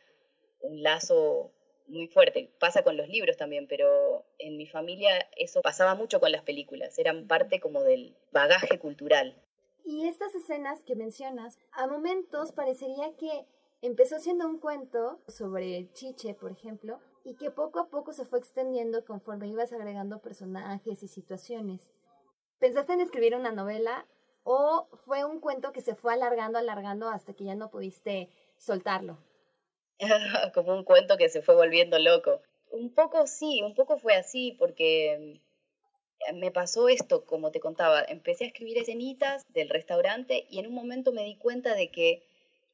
un 0.60 0.82
lazo 0.82 1.52
muy 1.88 2.08
fuerte. 2.08 2.50
Pasa 2.58 2.82
con 2.82 2.96
los 2.96 3.08
libros 3.08 3.36
también, 3.36 3.66
pero 3.66 4.24
en 4.38 4.56
mi 4.56 4.66
familia 4.66 5.28
eso 5.36 5.62
pasaba 5.62 5.94
mucho 5.94 6.20
con 6.20 6.32
las 6.32 6.42
películas, 6.42 6.98
eran 6.98 7.26
parte 7.26 7.60
como 7.60 7.82
del 7.82 8.16
bagaje 8.32 8.78
cultural. 8.78 9.34
Y 9.86 10.08
estas 10.08 10.34
escenas 10.34 10.82
que 10.82 10.96
mencionas, 10.96 11.60
a 11.70 11.86
momentos 11.86 12.50
parecería 12.50 13.14
que 13.16 13.46
empezó 13.82 14.18
siendo 14.18 14.44
un 14.44 14.58
cuento 14.58 15.20
sobre 15.28 15.88
Chiche, 15.92 16.34
por 16.34 16.50
ejemplo, 16.50 16.98
y 17.22 17.36
que 17.36 17.52
poco 17.52 17.78
a 17.78 17.88
poco 17.88 18.12
se 18.12 18.24
fue 18.24 18.40
extendiendo 18.40 19.04
conforme 19.04 19.46
ibas 19.46 19.72
agregando 19.72 20.20
personajes 20.20 21.04
y 21.04 21.06
situaciones. 21.06 21.92
¿Pensaste 22.58 22.94
en 22.94 23.00
escribir 23.00 23.36
una 23.36 23.52
novela 23.52 24.08
o 24.42 24.88
fue 25.04 25.24
un 25.24 25.38
cuento 25.38 25.70
que 25.70 25.82
se 25.82 25.94
fue 25.94 26.12
alargando, 26.12 26.58
alargando 26.58 27.08
hasta 27.08 27.34
que 27.34 27.44
ya 27.44 27.54
no 27.54 27.70
pudiste 27.70 28.28
soltarlo? 28.58 29.18
Como 30.54 30.74
un 30.74 30.82
cuento 30.82 31.16
que 31.16 31.28
se 31.28 31.42
fue 31.42 31.54
volviendo 31.54 31.96
loco. 32.00 32.42
Un 32.72 32.92
poco 32.92 33.28
sí, 33.28 33.62
un 33.62 33.76
poco 33.76 33.98
fue 33.98 34.16
así 34.16 34.56
porque 34.58 35.40
me 36.34 36.50
pasó 36.50 36.88
esto, 36.88 37.24
como 37.24 37.50
te 37.50 37.60
contaba, 37.60 38.04
empecé 38.08 38.44
a 38.44 38.46
escribir 38.48 38.78
escenitas 38.78 39.44
del 39.52 39.68
restaurante 39.68 40.46
y 40.50 40.58
en 40.58 40.66
un 40.66 40.74
momento 40.74 41.12
me 41.12 41.24
di 41.24 41.36
cuenta 41.36 41.74
de 41.74 41.90
que 41.90 42.22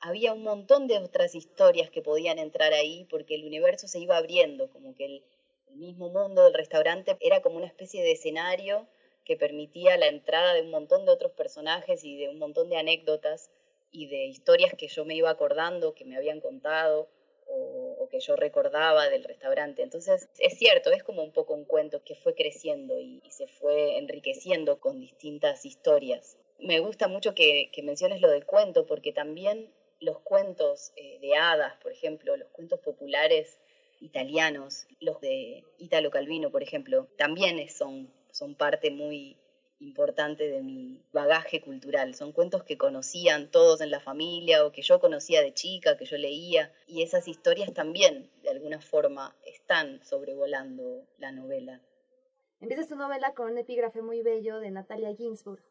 había 0.00 0.32
un 0.32 0.42
montón 0.42 0.88
de 0.88 0.98
otras 0.98 1.34
historias 1.34 1.90
que 1.90 2.02
podían 2.02 2.38
entrar 2.38 2.72
ahí 2.72 3.06
porque 3.10 3.34
el 3.34 3.44
universo 3.44 3.88
se 3.88 4.00
iba 4.00 4.16
abriendo, 4.16 4.70
como 4.70 4.94
que 4.94 5.04
el, 5.04 5.24
el 5.68 5.76
mismo 5.76 6.08
mundo 6.08 6.44
del 6.44 6.54
restaurante 6.54 7.16
era 7.20 7.40
como 7.40 7.56
una 7.56 7.66
especie 7.66 8.02
de 8.02 8.12
escenario 8.12 8.86
que 9.24 9.36
permitía 9.36 9.96
la 9.96 10.08
entrada 10.08 10.54
de 10.54 10.62
un 10.62 10.70
montón 10.70 11.04
de 11.04 11.12
otros 11.12 11.32
personajes 11.32 12.04
y 12.04 12.16
de 12.16 12.28
un 12.28 12.38
montón 12.38 12.68
de 12.68 12.76
anécdotas 12.76 13.50
y 13.92 14.06
de 14.06 14.26
historias 14.26 14.74
que 14.74 14.88
yo 14.88 15.04
me 15.04 15.14
iba 15.14 15.30
acordando, 15.30 15.94
que 15.94 16.04
me 16.04 16.16
habían 16.16 16.40
contado 16.40 17.08
o, 17.52 18.08
que 18.10 18.20
yo 18.20 18.36
recordaba 18.36 19.08
del 19.08 19.24
restaurante. 19.24 19.82
Entonces, 19.82 20.28
es 20.38 20.58
cierto, 20.58 20.90
es 20.90 21.02
como 21.02 21.22
un 21.22 21.32
poco 21.32 21.54
un 21.54 21.64
cuento 21.64 22.02
que 22.04 22.14
fue 22.14 22.34
creciendo 22.34 22.98
y, 22.98 23.22
se 23.30 23.46
fue 23.46 23.96
enriqueciendo 23.96 24.80
con 24.80 25.00
distintas 25.00 25.64
historias. 25.64 26.36
Me 26.58 26.80
gusta 26.80 27.08
mucho 27.08 27.34
que, 27.34 27.70
menciones 27.82 28.20
lo 28.20 28.30
del 28.30 28.44
cuento, 28.44 28.86
porque 28.86 29.12
también 29.12 29.72
los 30.00 30.20
cuentos 30.20 30.92
eh, 30.96 31.18
de 31.20 31.36
hadas, 31.36 31.76
por 31.78 31.92
ejemplo, 31.92 32.36
los 32.36 32.48
cuentos 32.50 32.80
populares, 32.80 33.58
italianos, 34.00 34.86
los 35.00 35.20
de 35.20 35.64
Italo 35.78 36.10
Calvino, 36.10 36.50
por 36.50 36.62
ejemplo, 36.62 37.08
también 37.16 37.66
son, 37.70 38.12
son 38.30 38.54
parte 38.54 38.90
muy 38.90 39.38
importante 39.82 40.48
de 40.48 40.62
mi 40.62 41.02
bagaje 41.12 41.60
cultural. 41.60 42.14
Son 42.14 42.32
cuentos 42.32 42.62
que 42.62 42.78
conocían 42.78 43.50
todos 43.50 43.80
en 43.80 43.90
la 43.90 44.00
familia 44.00 44.64
o 44.64 44.72
que 44.72 44.82
yo 44.82 45.00
conocía 45.00 45.42
de 45.42 45.52
chica, 45.52 45.96
que 45.96 46.04
yo 46.04 46.16
leía. 46.16 46.72
Y 46.86 47.02
esas 47.02 47.28
historias 47.28 47.72
también, 47.74 48.30
de 48.42 48.50
alguna 48.50 48.80
forma, 48.80 49.34
están 49.44 50.02
sobrevolando 50.04 51.06
la 51.18 51.32
novela. 51.32 51.80
Empiezas 52.60 52.88
tu 52.88 52.96
novela 52.96 53.34
con 53.34 53.50
un 53.50 53.58
epígrafe 53.58 54.02
muy 54.02 54.22
bello 54.22 54.60
de 54.60 54.70
Natalia 54.70 55.14
Ginsburg, 55.14 55.62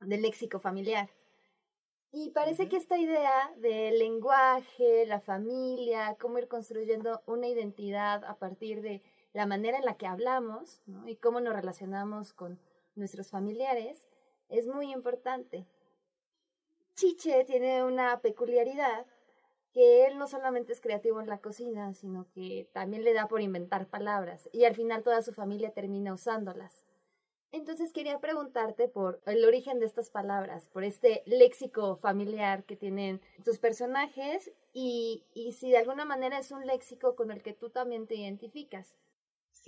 del 0.00 0.22
léxico 0.22 0.60
familiar. 0.60 1.08
Y 2.12 2.30
parece 2.30 2.68
que 2.68 2.76
esta 2.76 2.98
idea 2.98 3.52
del 3.56 3.98
lenguaje, 3.98 5.04
la 5.06 5.20
familia, 5.20 6.16
cómo 6.18 6.38
ir 6.38 6.48
construyendo 6.48 7.22
una 7.26 7.48
identidad 7.48 8.24
a 8.24 8.38
partir 8.38 8.80
de 8.80 9.02
la 9.34 9.46
manera 9.46 9.78
en 9.78 9.84
la 9.84 9.96
que 9.96 10.06
hablamos 10.06 10.80
y 11.06 11.16
cómo 11.16 11.40
nos 11.40 11.54
relacionamos 11.54 12.32
con 12.32 12.58
nuestros 12.98 13.30
familiares, 13.30 14.06
es 14.48 14.66
muy 14.66 14.92
importante. 14.92 15.66
Chiche 16.94 17.44
tiene 17.44 17.84
una 17.84 18.20
peculiaridad 18.20 19.06
que 19.72 20.06
él 20.06 20.18
no 20.18 20.26
solamente 20.26 20.72
es 20.72 20.80
creativo 20.80 21.20
en 21.20 21.28
la 21.28 21.38
cocina, 21.38 21.94
sino 21.94 22.26
que 22.34 22.68
también 22.72 23.04
le 23.04 23.12
da 23.12 23.28
por 23.28 23.40
inventar 23.40 23.86
palabras 23.86 24.48
y 24.52 24.64
al 24.64 24.74
final 24.74 25.02
toda 25.02 25.22
su 25.22 25.32
familia 25.32 25.72
termina 25.72 26.12
usándolas. 26.12 26.84
Entonces 27.50 27.92
quería 27.92 28.18
preguntarte 28.18 28.88
por 28.88 29.22
el 29.24 29.44
origen 29.44 29.78
de 29.78 29.86
estas 29.86 30.10
palabras, 30.10 30.68
por 30.68 30.84
este 30.84 31.22
léxico 31.24 31.96
familiar 31.96 32.64
que 32.64 32.76
tienen 32.76 33.22
tus 33.42 33.58
personajes 33.58 34.52
y, 34.74 35.24
y 35.32 35.52
si 35.52 35.70
de 35.70 35.78
alguna 35.78 36.04
manera 36.04 36.38
es 36.38 36.50
un 36.50 36.66
léxico 36.66 37.14
con 37.16 37.30
el 37.30 37.42
que 37.42 37.54
tú 37.54 37.70
también 37.70 38.06
te 38.06 38.16
identificas. 38.16 38.94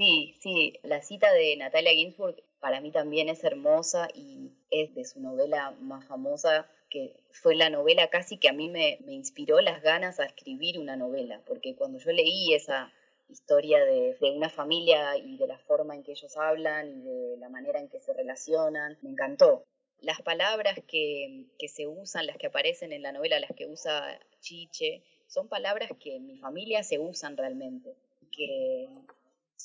Sí, 0.00 0.35
sí, 0.40 0.80
la 0.83 1.02
cita 1.02 1.30
de 1.30 1.54
Natalia 1.59 1.92
Ginsburg 1.92 2.42
para 2.59 2.80
mí 2.80 2.90
también 2.90 3.28
es 3.28 3.45
hermosa 3.45 4.09
y 4.14 4.50
es 4.71 4.95
de 4.95 5.04
su 5.04 5.21
novela 5.21 5.73
más 5.73 6.07
famosa, 6.07 6.66
que 6.88 7.21
fue 7.33 7.54
la 7.54 7.69
novela 7.69 8.09
casi 8.09 8.38
que 8.38 8.49
a 8.49 8.54
mí 8.54 8.71
me, 8.71 8.99
inspiró 9.09 9.61
las 9.61 9.83
ganas 9.83 10.19
a 10.19 10.25
escribir 10.25 10.78
una 10.78 10.97
novela, 10.97 11.42
porque 11.47 11.76
cuando 11.76 11.99
yo 11.99 12.12
leí 12.12 12.54
esa 12.54 12.90
historia 13.28 13.85
de, 13.85 14.16
de, 14.19 14.30
una 14.30 14.49
familia 14.49 15.19
y 15.19 15.37
de 15.37 15.47
la 15.47 15.59
forma 15.59 15.95
en 15.95 16.02
que 16.02 16.12
ellos 16.12 16.35
hablan 16.38 16.88
y 16.88 17.02
de 17.02 17.37
la 17.37 17.50
manera 17.50 17.78
en 17.78 17.90
que 17.90 18.00
se 18.00 18.14
relacionan, 18.14 18.97
me 19.02 19.11
encantó. 19.11 19.66
Las 20.00 20.23
palabras 20.23 20.78
que, 20.88 21.45
que 21.59 21.69
se 21.69 21.87
usan, 21.87 22.26
las 22.26 22.38
que 22.38 22.47
aparecen 22.47 22.95
en 22.95 23.02
la 23.02 23.12
novela, 23.12 23.38
las 23.38 23.54
que 23.54 23.66
usa 23.66 24.19
Chiche, 24.40 25.02
son 25.26 25.49
palabras 25.49 25.90
que 26.02 26.16
en 26.16 26.26
mi 26.26 26.38
familia 26.38 26.83
se 26.85 26.99
usan 26.99 27.37
realmente, 27.37 27.95
que 28.33 28.88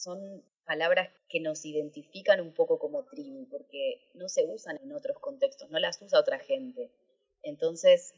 son 0.03 0.43
palabras 0.65 1.09
que 1.29 1.39
nos 1.39 1.65
identifican 1.65 2.41
un 2.41 2.53
poco 2.53 2.79
como 2.79 3.03
tribu, 3.05 3.47
porque 3.49 4.01
no 4.13 4.27
se 4.29 4.45
usan 4.45 4.79
en 4.83 4.91
otros 4.93 5.19
contextos, 5.19 5.69
no 5.69 5.79
las 5.79 6.01
usa 6.01 6.19
otra 6.19 6.39
gente. 6.39 6.91
Entonces, 7.43 8.13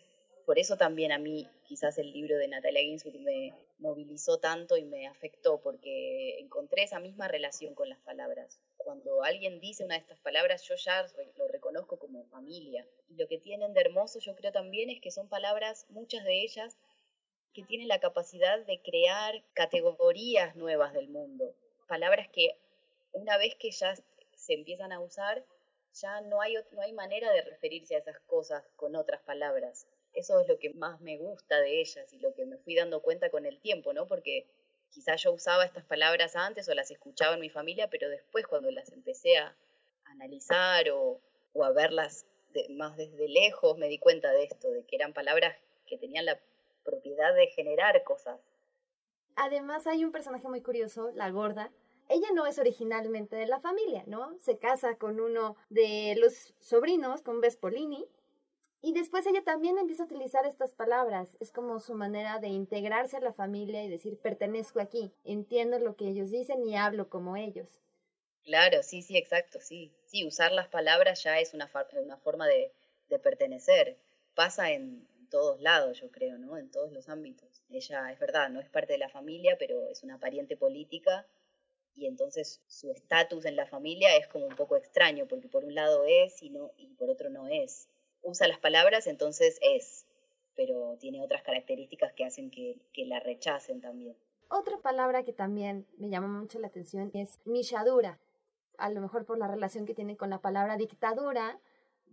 por 0.45 0.57
eso 0.57 0.77
también 0.77 1.11
a 1.11 1.19
mí 1.19 1.45
quizás 1.65 1.97
el 1.97 2.11
libro 2.13 2.37
de 2.37 2.47
Natalia 2.47 2.81
Ginsburg 2.81 3.19
me 3.19 3.53
movilizó 3.79 4.39
tanto 4.39 4.77
y 4.77 4.85
me 4.85 5.05
afectó, 5.07 5.59
porque 5.61 6.39
encontré 6.39 6.83
esa 6.83 6.99
misma 6.99 7.27
relación 7.27 7.75
con 7.75 7.89
las 7.89 7.99
palabras. 7.99 8.59
Cuando 8.77 9.23
alguien 9.23 9.59
dice 9.59 9.83
una 9.83 9.95
de 9.95 10.01
estas 10.01 10.19
palabras, 10.19 10.63
yo 10.63 10.75
ya 10.75 11.05
lo 11.35 11.47
reconozco 11.49 11.99
como 11.99 12.25
familia. 12.27 12.87
Y 13.09 13.15
lo 13.15 13.27
que 13.27 13.37
tienen 13.37 13.73
de 13.73 13.81
hermoso, 13.81 14.19
yo 14.19 14.35
creo 14.35 14.53
también, 14.53 14.89
es 14.89 15.01
que 15.01 15.11
son 15.11 15.27
palabras, 15.27 15.85
muchas 15.89 16.23
de 16.23 16.41
ellas, 16.41 16.77
que 17.53 17.63
tienen 17.63 17.89
la 17.89 17.99
capacidad 17.99 18.65
de 18.65 18.81
crear 18.81 19.43
categorías 19.53 20.55
nuevas 20.55 20.93
del 20.93 21.09
mundo 21.09 21.53
palabras 21.87 22.27
que 22.29 22.57
una 23.13 23.37
vez 23.37 23.55
que 23.55 23.71
ya 23.71 23.95
se 24.35 24.53
empiezan 24.53 24.91
a 24.91 24.99
usar, 24.99 25.43
ya 25.93 26.21
no 26.21 26.41
hay, 26.41 26.55
no 26.71 26.81
hay 26.81 26.93
manera 26.93 27.31
de 27.31 27.41
referirse 27.41 27.95
a 27.95 27.99
esas 27.99 28.19
cosas 28.21 28.63
con 28.75 28.95
otras 28.95 29.21
palabras. 29.21 29.87
Eso 30.13 30.39
es 30.39 30.47
lo 30.47 30.59
que 30.59 30.71
más 30.71 31.01
me 31.01 31.17
gusta 31.17 31.59
de 31.59 31.81
ellas 31.81 32.11
y 32.13 32.19
lo 32.19 32.33
que 32.33 32.45
me 32.45 32.57
fui 32.57 32.75
dando 32.75 33.01
cuenta 33.01 33.29
con 33.29 33.45
el 33.45 33.59
tiempo, 33.59 33.93
¿no? 33.93 34.07
Porque 34.07 34.45
quizás 34.91 35.21
yo 35.23 35.31
usaba 35.31 35.65
estas 35.65 35.85
palabras 35.85 36.35
antes 36.35 36.67
o 36.69 36.73
las 36.73 36.91
escuchaba 36.91 37.35
en 37.35 37.41
mi 37.41 37.49
familia, 37.49 37.89
pero 37.89 38.09
después 38.09 38.47
cuando 38.47 38.71
las 38.71 38.91
empecé 38.91 39.37
a 39.37 39.55
analizar 40.05 40.89
o, 40.91 41.19
o 41.53 41.63
a 41.63 41.71
verlas 41.71 42.25
más 42.69 42.97
desde 42.97 43.27
lejos, 43.27 43.77
me 43.77 43.87
di 43.87 43.99
cuenta 43.99 44.31
de 44.31 44.45
esto, 44.45 44.71
de 44.71 44.83
que 44.83 44.95
eran 44.95 45.13
palabras 45.13 45.55
que 45.85 45.97
tenían 45.97 46.25
la 46.25 46.39
propiedad 46.83 47.33
de 47.35 47.47
generar 47.47 48.03
cosas 48.03 48.39
Además 49.37 49.87
hay 49.87 50.03
un 50.03 50.11
personaje 50.11 50.47
muy 50.49 50.61
curioso, 50.61 51.11
la 51.13 51.29
gorda. 51.29 51.71
Ella 52.09 52.27
no 52.33 52.47
es 52.47 52.57
originalmente 52.57 53.35
de 53.35 53.45
la 53.45 53.59
familia, 53.59 54.03
¿no? 54.07 54.35
Se 54.41 54.57
casa 54.57 54.97
con 54.97 55.19
uno 55.19 55.55
de 55.69 56.15
los 56.17 56.55
sobrinos, 56.59 57.21
con 57.21 57.39
Vespolini, 57.39 58.07
y 58.81 58.93
después 58.93 59.27
ella 59.27 59.43
también 59.43 59.77
empieza 59.77 60.03
a 60.03 60.05
utilizar 60.07 60.45
estas 60.47 60.73
palabras. 60.73 61.37
Es 61.39 61.51
como 61.51 61.79
su 61.79 61.93
manera 61.93 62.39
de 62.39 62.47
integrarse 62.47 63.17
a 63.17 63.21
la 63.21 63.33
familia 63.33 63.83
y 63.83 63.89
decir, 63.89 64.17
pertenezco 64.17 64.79
aquí, 64.79 65.11
entiendo 65.23 65.77
lo 65.77 65.95
que 65.95 66.07
ellos 66.07 66.31
dicen 66.31 66.63
y 66.63 66.75
hablo 66.75 67.09
como 67.09 67.37
ellos. 67.37 67.79
Claro, 68.43 68.81
sí, 68.81 69.03
sí, 69.03 69.17
exacto, 69.17 69.59
sí. 69.61 69.91
Sí, 70.05 70.25
usar 70.25 70.51
las 70.51 70.67
palabras 70.67 71.23
ya 71.23 71.39
es 71.39 71.53
una, 71.53 71.69
una 72.01 72.17
forma 72.17 72.47
de, 72.47 72.71
de 73.09 73.19
pertenecer. 73.19 73.97
Pasa 74.33 74.71
en 74.71 75.07
todos 75.29 75.61
lados, 75.61 75.99
yo 75.99 76.09
creo, 76.11 76.37
¿no? 76.37 76.57
En 76.57 76.69
todos 76.71 76.91
los 76.91 77.09
ámbitos. 77.09 77.63
Ella, 77.69 78.11
es 78.11 78.19
verdad, 78.19 78.49
no 78.49 78.59
es 78.59 78.69
parte 78.69 78.93
de 78.93 78.99
la 78.99 79.09
familia, 79.09 79.55
pero 79.59 79.87
es 79.89 80.03
una 80.03 80.19
pariente 80.19 80.57
política 80.57 81.25
y 81.97 82.05
entonces 82.05 82.61
su 82.67 82.91
estatus 82.91 83.45
en 83.45 83.55
la 83.55 83.65
familia 83.65 84.15
es 84.17 84.27
como 84.27 84.45
un 84.45 84.55
poco 84.55 84.75
extraño, 84.75 85.25
porque 85.27 85.49
por 85.49 85.65
un 85.65 85.73
lado 85.73 86.05
es 86.05 86.43
y, 86.43 86.51
no, 86.51 86.71
y 86.77 86.93
por 86.93 87.09
otro 87.09 87.29
no 87.31 87.47
es. 87.47 87.89
Usa 88.21 88.47
las 88.47 88.59
palabras, 88.59 89.07
entonces 89.07 89.57
es, 89.61 90.05
pero 90.55 90.95
tiene 90.99 91.21
otras 91.21 91.41
características 91.41 92.13
que 92.13 92.23
hacen 92.23 92.51
que, 92.51 92.77
que 92.93 93.05
la 93.07 93.19
rechacen 93.19 93.81
también. 93.81 94.15
Otra 94.49 94.77
palabra 94.77 95.23
que 95.23 95.33
también 95.33 95.87
me 95.97 96.09
llama 96.09 96.27
mucho 96.27 96.59
la 96.59 96.67
atención 96.67 97.09
es 97.15 97.39
milladura. 97.45 98.19
A 98.77 98.91
lo 98.91 99.01
mejor 99.01 99.25
por 99.25 99.39
la 99.39 99.47
relación 99.47 99.87
que 99.87 99.95
tiene 99.95 100.17
con 100.17 100.29
la 100.29 100.39
palabra 100.39 100.77
dictadura, 100.77 101.59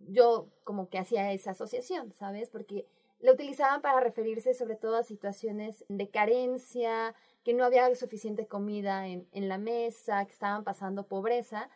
yo 0.08 0.48
como 0.64 0.88
que 0.88 0.98
hacía 0.98 1.30
esa 1.32 1.50
asociación, 1.50 2.14
¿sabes? 2.14 2.48
Porque 2.48 2.86
la 3.20 3.32
utilizaban 3.32 3.80
para 3.80 4.00
referirse 4.00 4.54
sobre 4.54 4.76
todo 4.76 4.96
a 4.96 5.02
situaciones 5.02 5.84
de 5.88 6.08
carencia, 6.08 7.14
que 7.44 7.54
no 7.54 7.64
había 7.64 7.94
suficiente 7.94 8.46
comida 8.46 9.06
en, 9.06 9.26
en 9.32 9.48
la 9.48 9.58
mesa, 9.58 10.24
que 10.24 10.32
estaban 10.32 10.64
pasando 10.64 11.06
pobreza. 11.06 11.68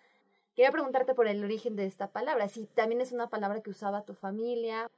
Quería 0.55 0.73
preguntarte 0.73 1.15
por 1.15 1.29
el 1.29 1.45
origen 1.45 1.77
de 1.77 1.87
esta 1.87 2.09
palabra, 2.09 2.49
si 2.49 2.67
también 2.67 3.01
es 3.01 3.13
una 3.13 3.29
palabra 3.29 3.63
que 3.63 3.71
usaba 3.71 4.05
tu 4.05 4.15
familia. 4.15 4.91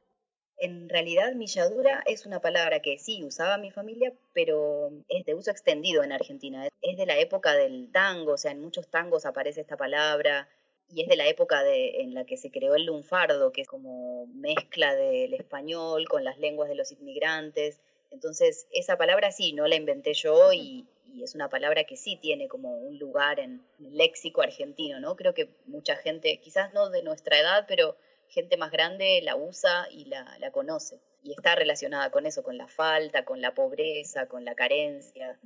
En 0.56 0.88
realidad, 0.88 1.32
milladura 1.35 2.02
es 2.06 2.26
una 2.26 2.40
palabra 2.40 2.80
que 2.80 2.99
sí 2.99 3.25
usaba 3.25 3.59
mi 3.59 3.70
familia, 3.70 4.12
pero 4.32 4.90
es 5.09 5.25
de 5.25 5.35
uso 5.35 5.50
extendido 5.50 6.02
en 6.02 6.12
Argentina. 6.12 6.68
Es 6.82 6.97
de 6.99 7.06
la 7.06 7.18
época 7.18 7.54
del 7.54 7.90
tango, 7.92 8.32
o 8.32 8.37
sea, 8.37 8.52
en 8.52 8.61
muchos 8.61 8.88
tangos 8.88 9.25
aparece 9.25 9.62
esta 9.62 9.76
palabra 9.76 10.49
y 10.92 11.02
es 11.02 11.09
de 11.09 11.16
la 11.16 11.28
época 11.28 11.62
de, 11.62 12.00
en 12.00 12.14
la 12.14 12.25
que 12.25 12.37
se 12.37 12.50
creó 12.50 12.75
el 12.75 12.87
lunfardo, 12.87 13.52
que 13.52 13.62
es 13.62 13.68
como 13.68 14.26
mezcla 14.26 14.94
del 14.94 15.35
español 15.35 16.09
con 16.09 16.25
las 16.25 16.38
lenguas 16.38 16.68
de 16.68 16.75
los 16.75 16.90
inmigrantes. 16.92 17.80
Entonces, 18.11 18.66
esa 18.73 18.97
palabra 18.97 19.30
sí, 19.30 19.52
no 19.52 19.66
la 19.66 19.76
inventé 19.76 20.14
yo 20.14 20.52
y, 20.52 20.87
es 21.23 21.35
una 21.35 21.50
palabra 21.50 21.85
que 21.85 21.97
sí 21.97 22.16
tiene 22.16 22.47
como 22.47 22.78
un 22.78 22.99
lugar 22.99 23.40
en 23.40 23.61
el 23.80 23.97
léxico 23.97 24.42
argentino, 24.42 25.00
¿no? 25.00 25.16
Creo 25.16 25.35
que 25.35 25.49
mucha 25.66 25.97
gente, 25.97 26.38
quizás 26.38 26.73
no 26.73 26.88
de 26.88 27.02
nuestra 27.02 27.38
edad, 27.38 27.64
pero 27.66 27.97
gente 28.28 28.56
más 28.56 28.70
grande 28.70 29.20
la 29.20 29.35
usa 29.35 29.88
y 29.90 30.04
la, 30.04 30.38
la 30.38 30.52
conoce. 30.52 31.00
Y 31.25 31.32
está 31.32 31.56
relacionada 31.56 32.11
con 32.11 32.26
eso, 32.26 32.44
con 32.44 32.56
la 32.56 32.68
falta, 32.68 33.25
con 33.25 33.40
la 33.40 33.54
pobreza, 33.54 34.28
con 34.28 34.44
la 34.44 34.54
carencia. 34.54 35.37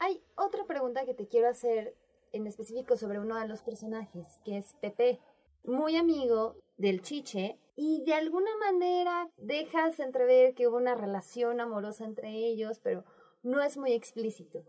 Hay 0.00 0.20
otra 0.34 0.64
pregunta 0.66 1.06
que 1.06 1.14
te 1.14 1.28
quiero 1.28 1.48
hacer 1.48 1.94
en 2.32 2.46
específico 2.46 2.96
sobre 2.96 3.18
uno 3.18 3.38
de 3.38 3.48
los 3.48 3.62
personajes, 3.62 4.40
que 4.44 4.58
es 4.58 4.74
Pepe, 4.80 5.20
muy 5.64 5.96
amigo 5.96 6.56
del 6.76 7.02
Chiche, 7.02 7.58
y 7.76 8.02
de 8.04 8.14
alguna 8.14 8.50
manera 8.58 9.28
dejas 9.36 10.00
entrever 10.00 10.54
que 10.54 10.66
hubo 10.66 10.76
una 10.78 10.94
relación 10.94 11.60
amorosa 11.60 12.04
entre 12.04 12.30
ellos, 12.30 12.80
pero 12.82 13.04
no 13.42 13.62
es 13.62 13.76
muy 13.76 13.92
explícito. 13.92 14.64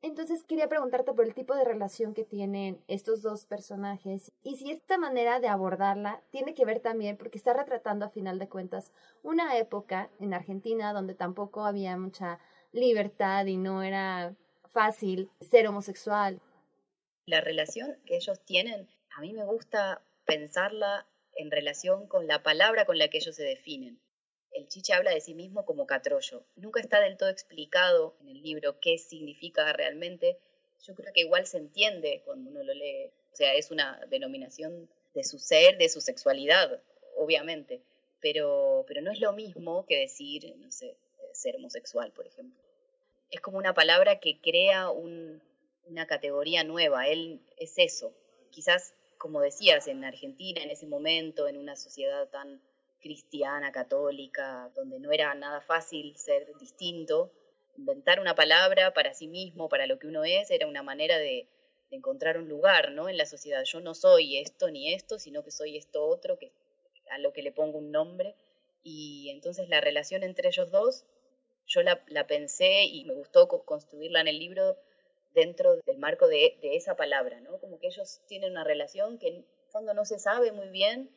Entonces 0.00 0.44
quería 0.44 0.68
preguntarte 0.68 1.12
por 1.12 1.24
el 1.24 1.34
tipo 1.34 1.54
de 1.56 1.64
relación 1.64 2.14
que 2.14 2.24
tienen 2.24 2.80
estos 2.86 3.20
dos 3.20 3.46
personajes 3.46 4.30
y 4.44 4.56
si 4.56 4.70
esta 4.70 4.96
manera 4.96 5.40
de 5.40 5.48
abordarla 5.48 6.22
tiene 6.30 6.54
que 6.54 6.64
ver 6.64 6.78
también 6.78 7.16
porque 7.16 7.36
está 7.38 7.52
retratando 7.52 8.06
a 8.06 8.10
final 8.10 8.38
de 8.38 8.48
cuentas 8.48 8.92
una 9.24 9.58
época 9.58 10.08
en 10.20 10.34
Argentina 10.34 10.92
donde 10.92 11.14
tampoco 11.14 11.64
había 11.64 11.96
mucha 11.96 12.38
libertad 12.70 13.46
y 13.46 13.56
no 13.56 13.82
era 13.82 14.36
fácil 14.68 15.30
ser 15.40 15.66
homosexual 15.66 16.40
la 17.28 17.40
relación 17.40 17.96
que 18.06 18.16
ellos 18.16 18.40
tienen, 18.44 18.88
a 19.14 19.20
mí 19.20 19.32
me 19.32 19.44
gusta 19.44 20.02
pensarla 20.24 21.06
en 21.36 21.50
relación 21.50 22.06
con 22.08 22.26
la 22.26 22.42
palabra 22.42 22.86
con 22.86 22.98
la 22.98 23.08
que 23.08 23.18
ellos 23.18 23.36
se 23.36 23.44
definen. 23.44 24.00
el 24.52 24.66
chiche 24.66 24.94
habla 24.94 25.12
de 25.12 25.20
sí 25.20 25.34
mismo 25.34 25.64
como 25.64 25.86
catrollo. 25.86 26.42
Nunca 26.56 26.80
está 26.80 27.00
del 27.00 27.16
todo 27.16 27.28
explicado 27.28 28.16
en 28.22 28.28
el 28.28 28.42
libro 28.42 28.80
qué 28.80 28.98
significa 28.98 29.72
realmente. 29.72 30.38
Yo 30.84 30.94
creo 30.94 31.12
que 31.12 31.20
igual 31.20 31.46
se 31.46 31.58
entiende 31.58 32.22
cuando 32.24 32.50
uno 32.50 32.62
lo 32.64 32.74
lee. 32.74 33.12
O 33.32 33.36
sea, 33.36 33.54
es 33.54 33.70
una 33.70 34.04
denominación 34.08 34.88
de 35.14 35.22
su 35.22 35.38
ser, 35.38 35.78
de 35.78 35.88
su 35.88 36.00
sexualidad, 36.00 36.82
obviamente. 37.16 37.82
Pero, 38.20 38.84
pero 38.88 39.00
no 39.02 39.12
es 39.12 39.20
lo 39.20 39.32
mismo 39.32 39.86
que 39.86 40.00
decir, 40.00 40.56
no 40.56 40.72
sé, 40.72 40.96
ser 41.32 41.56
homosexual, 41.56 42.10
por 42.12 42.26
ejemplo. 42.26 42.60
Es 43.30 43.40
como 43.40 43.58
una 43.58 43.74
palabra 43.74 44.18
que 44.18 44.40
crea 44.40 44.90
una 45.88 46.06
categoría 46.06 46.64
nueva. 46.64 47.06
Él 47.08 47.40
es 47.56 47.74
eso. 47.78 48.12
Quizás, 48.50 48.94
como 49.18 49.40
decías, 49.40 49.86
en 49.88 50.04
Argentina, 50.04 50.62
en 50.62 50.70
ese 50.70 50.86
momento, 50.86 51.48
en 51.48 51.56
una 51.56 51.76
sociedad 51.76 52.28
tan 52.28 52.60
cristiana, 53.00 53.72
católica, 53.72 54.70
donde 54.74 54.98
no 54.98 55.12
era 55.12 55.34
nada 55.34 55.60
fácil 55.60 56.16
ser 56.16 56.56
distinto, 56.58 57.30
inventar 57.76 58.20
una 58.20 58.34
palabra 58.34 58.92
para 58.92 59.14
sí 59.14 59.28
mismo, 59.28 59.68
para 59.68 59.86
lo 59.86 59.98
que 59.98 60.08
uno 60.08 60.24
es, 60.24 60.50
era 60.50 60.66
una 60.66 60.82
manera 60.82 61.18
de, 61.18 61.46
encontrar 61.90 62.36
un 62.36 62.48
lugar 62.48 62.92
¿no? 62.92 63.08
en 63.08 63.16
la 63.16 63.24
sociedad. 63.24 63.64
Yo 63.64 63.80
no 63.80 63.94
soy 63.94 64.38
esto 64.38 64.70
ni 64.70 64.92
esto, 64.92 65.18
sino 65.18 65.42
que 65.42 65.50
soy 65.50 65.78
esto 65.78 66.04
otro, 66.04 66.38
que, 66.38 66.52
a 67.10 67.18
lo 67.18 67.32
que 67.32 67.42
le 67.42 67.50
pongo 67.50 67.78
un 67.78 67.90
nombre. 67.90 68.34
Y 68.82 69.30
entonces 69.30 69.68
la 69.68 69.80
relación 69.80 70.22
entre 70.22 70.48
ellos 70.48 70.70
dos, 70.70 71.04
yo 71.66 71.82
la, 71.82 72.26
pensé 72.26 72.84
y 72.84 73.04
me 73.04 73.14
gustó 73.14 73.48
construirla 73.48 74.20
en 74.20 74.28
el 74.28 74.38
libro 74.38 74.76
dentro 75.38 75.76
del 75.86 75.98
marco 75.98 76.26
de, 76.26 76.58
esa 76.62 76.96
palabra, 76.96 77.40
¿no? 77.40 77.58
Como 77.58 77.78
que 77.78 77.86
ellos 77.86 78.20
tienen 78.26 78.52
una 78.52 78.64
relación 78.64 79.18
que 79.18 79.28
en 79.28 79.46
fondo 79.70 79.94
no 79.94 80.04
se 80.04 80.18
sabe 80.18 80.52
muy 80.52 80.68
bien, 80.68 81.10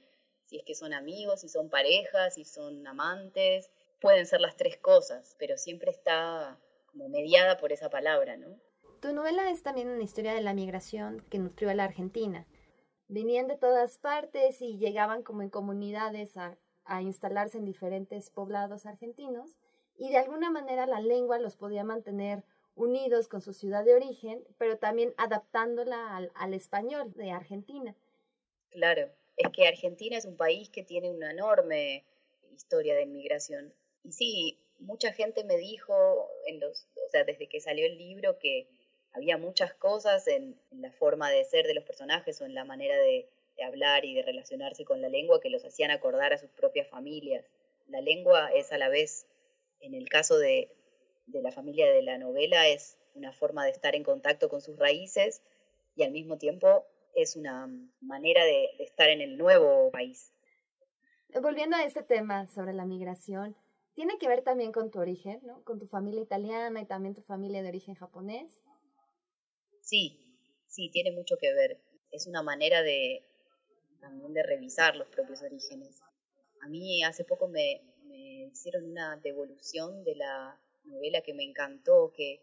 si 0.46 0.58
es 0.58 0.64
que 0.64 0.76
son 0.76 0.94
amigos, 0.94 1.42
si 1.42 1.50
son 1.50 1.70
parejas, 1.70 2.36
si 2.36 2.46
son 2.46 2.86
amantes, 2.86 3.72
pueden 4.00 4.26
ser 4.26 4.42
las 4.42 4.58
tres 4.58 4.78
cosas, 4.78 5.36
pero 5.40 5.58
siempre 5.58 5.92
está 5.92 6.60
como 6.86 7.10
mediada 7.10 7.58
por 7.58 7.72
esa 7.72 7.90
palabra, 7.90 8.38
¿no? 8.38 8.60
Tu 9.02 9.14
novela 9.14 9.50
es 9.50 9.64
también 9.64 9.90
una 9.90 10.04
historia 10.04 10.34
de 10.34 10.42
la 10.42 10.54
migración 10.54 11.26
que 11.32 11.40
nutrió 11.40 11.70
a 11.72 11.74
la 11.74 11.86
Argentina. 11.86 12.46
Venían 13.08 13.48
de 13.48 13.58
todas 13.58 13.98
partes 13.98 14.62
y 14.62 14.78
llegaban 14.78 15.24
como 15.24 15.42
en 15.42 15.50
comunidades 15.50 16.38
a 16.38 17.02
instalarse 17.02 17.58
en 17.58 17.66
diferentes 17.66 18.30
poblados 18.30 18.86
argentinos 18.86 19.56
y 19.98 20.10
de 20.10 20.18
alguna 20.18 20.52
manera 20.52 20.86
la 20.86 21.00
lengua 21.00 21.40
los 21.40 21.56
podía 21.56 21.84
mantener 21.84 22.44
unidos 22.76 23.28
con 23.28 23.42
su 23.42 23.54
ciudad 23.54 23.84
de 23.84 23.96
origen, 23.96 24.44
pero 24.58 24.78
también 24.78 25.14
adaptándola 25.18 26.16
al, 26.16 26.32
al 26.36 26.54
español 26.54 27.14
de 27.14 27.32
Argentina. 27.32 27.96
Claro 28.70 29.12
es 29.38 29.52
que 29.52 29.68
Argentina 29.68 30.18
es 30.18 30.26
un 30.26 30.38
país 30.38 30.70
que 30.70 30.84
tiene 30.84 31.10
una 31.10 31.32
enorme 31.32 32.04
historia 32.54 32.96
de 32.96 33.04
inmigración. 33.04 33.74
Y 34.04 34.12
sí, 34.12 34.60
mucha 34.80 35.14
gente 35.14 35.44
me 35.44 35.58
dijo, 35.58 36.30
en 36.46 36.60
los, 36.60 36.88
o 37.06 37.10
sea, 37.10 37.24
desde 37.24 37.48
que 37.48 37.62
salió 37.62 37.86
el 37.86 37.98
libro, 37.98 38.38
que 38.40 38.68
había 39.14 39.38
muchas 39.38 39.74
cosas 39.74 40.28
en, 40.28 40.60
la 40.72 40.92
forma 40.92 41.30
de 41.30 41.44
ser 41.44 41.66
de 41.66 41.74
los 41.74 41.84
personajes 41.84 42.42
o 42.42 42.46
en 42.46 42.54
la 42.54 42.66
manera 42.66 42.98
de, 42.98 43.28
hablar 43.64 44.06
y 44.06 44.16
de 44.16 44.24
relacionarse 44.24 44.86
con 44.86 45.04
la 45.04 45.10
lengua 45.10 45.40
que 45.40 45.52
los 45.52 45.64
hacían 45.64 45.92
acordar 45.92 46.34
a 46.34 46.40
sus 46.40 46.50
propias 46.50 46.88
familias. 46.88 47.46
La 47.88 48.02
lengua 48.02 48.50
es 48.56 48.72
a 48.72 48.80
la 48.80 48.90
vez, 48.90 49.28
en 49.82 49.94
el 49.94 50.10
caso 50.10 50.40
de, 50.40 50.72
de 51.32 51.42
la 51.42 51.52
familia 51.52 51.92
de 51.92 52.02
la 52.02 52.18
novela, 52.18 52.68
es 52.68 52.98
una 53.16 53.32
forma 53.32 53.66
de 53.66 53.72
estar 53.72 53.96
en 53.96 54.04
contacto 54.04 54.50
con 54.50 54.62
sus 54.62 54.78
raíces 54.78 55.42
y 55.96 56.04
al 56.04 56.12
mismo 56.12 56.38
tiempo 56.38 56.86
es 57.16 57.36
una 57.36 57.68
manera 58.00 58.44
de, 58.44 58.70
estar 58.80 59.10
en 59.10 59.22
el 59.22 59.38
nuevo 59.38 59.92
país. 59.92 60.34
Volviendo 61.42 61.76
a 61.76 61.84
este 61.84 62.04
tema 62.04 62.48
sobre 62.48 62.74
la 62.74 62.86
migración, 62.86 63.56
tiene 63.94 64.18
que 64.18 64.28
ver 64.28 64.44
también 64.44 64.72
con 64.72 64.92
tu 64.92 65.00
origen, 65.00 65.40
¿no? 65.44 65.64
Con 65.64 65.80
tu 65.80 65.88
familia 65.88 66.22
italiana 66.22 66.82
y 66.82 66.86
también 66.86 67.14
tu 67.14 67.22
familia 67.22 67.62
de 67.62 67.70
origen 67.70 67.96
japonés. 67.96 68.62
Sí, 69.82 70.38
sí, 70.68 70.90
tiene 70.92 71.12
mucho 71.12 71.36
que 71.40 71.54
ver. 71.54 71.82
Es 72.12 72.28
una 72.28 72.42
manera 72.42 72.82
de 72.82 73.24
también 74.00 74.34
de 74.34 74.44
revisar 74.44 74.96
los 74.96 75.08
propios 75.10 75.42
orígenes. 75.42 76.02
A 76.62 76.68
mí 76.68 77.04
hace 77.04 77.24
poco 77.24 77.48
me, 77.48 77.82
me 78.06 78.48
hicieron 78.48 78.86
una 78.86 79.18
devolución 79.18 80.04
de 80.04 80.16
la 80.16 80.60
novela 80.86 81.22
que 81.22 81.34
me 81.34 81.44
encantó, 81.44 82.12
que 82.16 82.42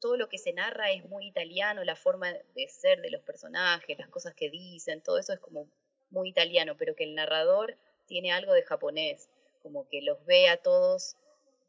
todo 0.00 0.16
lo 0.16 0.28
que 0.28 0.38
se 0.38 0.52
narra 0.52 0.90
es 0.90 1.04
muy 1.06 1.26
italiano, 1.26 1.82
la 1.84 1.96
forma 1.96 2.30
de 2.32 2.68
ser 2.68 3.00
de 3.00 3.10
los 3.10 3.22
personajes, 3.22 3.98
las 3.98 4.08
cosas 4.08 4.34
que 4.34 4.50
dicen, 4.50 5.00
todo 5.00 5.18
eso 5.18 5.32
es 5.32 5.40
como 5.40 5.66
muy 6.10 6.28
italiano, 6.28 6.76
pero 6.76 6.94
que 6.94 7.04
el 7.04 7.14
narrador 7.14 7.76
tiene 8.06 8.32
algo 8.32 8.52
de 8.52 8.62
japonés, 8.62 9.30
como 9.62 9.88
que 9.88 10.02
los 10.02 10.24
ve 10.26 10.48
a 10.48 10.58
todos 10.58 11.16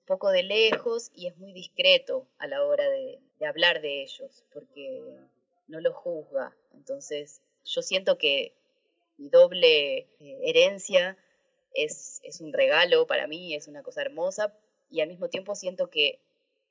un 0.02 0.06
poco 0.06 0.32
de 0.32 0.44
lejos 0.44 1.12
y 1.16 1.28
es 1.28 1.38
muy 1.38 1.54
discreto 1.54 2.28
a 2.38 2.48
la 2.48 2.64
hora 2.64 2.90
de, 2.90 3.20
hablar 3.48 3.82
de 3.82 4.04
ellos, 4.04 4.44
porque 4.52 5.02
no 5.68 5.80
los 5.80 5.96
juzga. 5.96 6.56
Entonces, 6.74 7.42
yo 7.64 7.82
siento 7.82 8.18
que 8.18 8.54
mi 9.18 9.30
doble 9.30 9.98
eh, 9.98 10.40
herencia 10.44 11.18
es, 11.74 12.20
es 12.24 12.42
un 12.42 12.54
regalo 12.54 13.08
para 13.08 13.28
mí, 13.28 13.56
es 13.56 13.68
una 13.68 13.84
cosa 13.84 14.02
hermosa, 14.02 14.54
y 14.96 15.02
al 15.02 15.10
mismo 15.10 15.28
tiempo 15.28 15.56
siento 15.56 15.90
que 15.90 16.22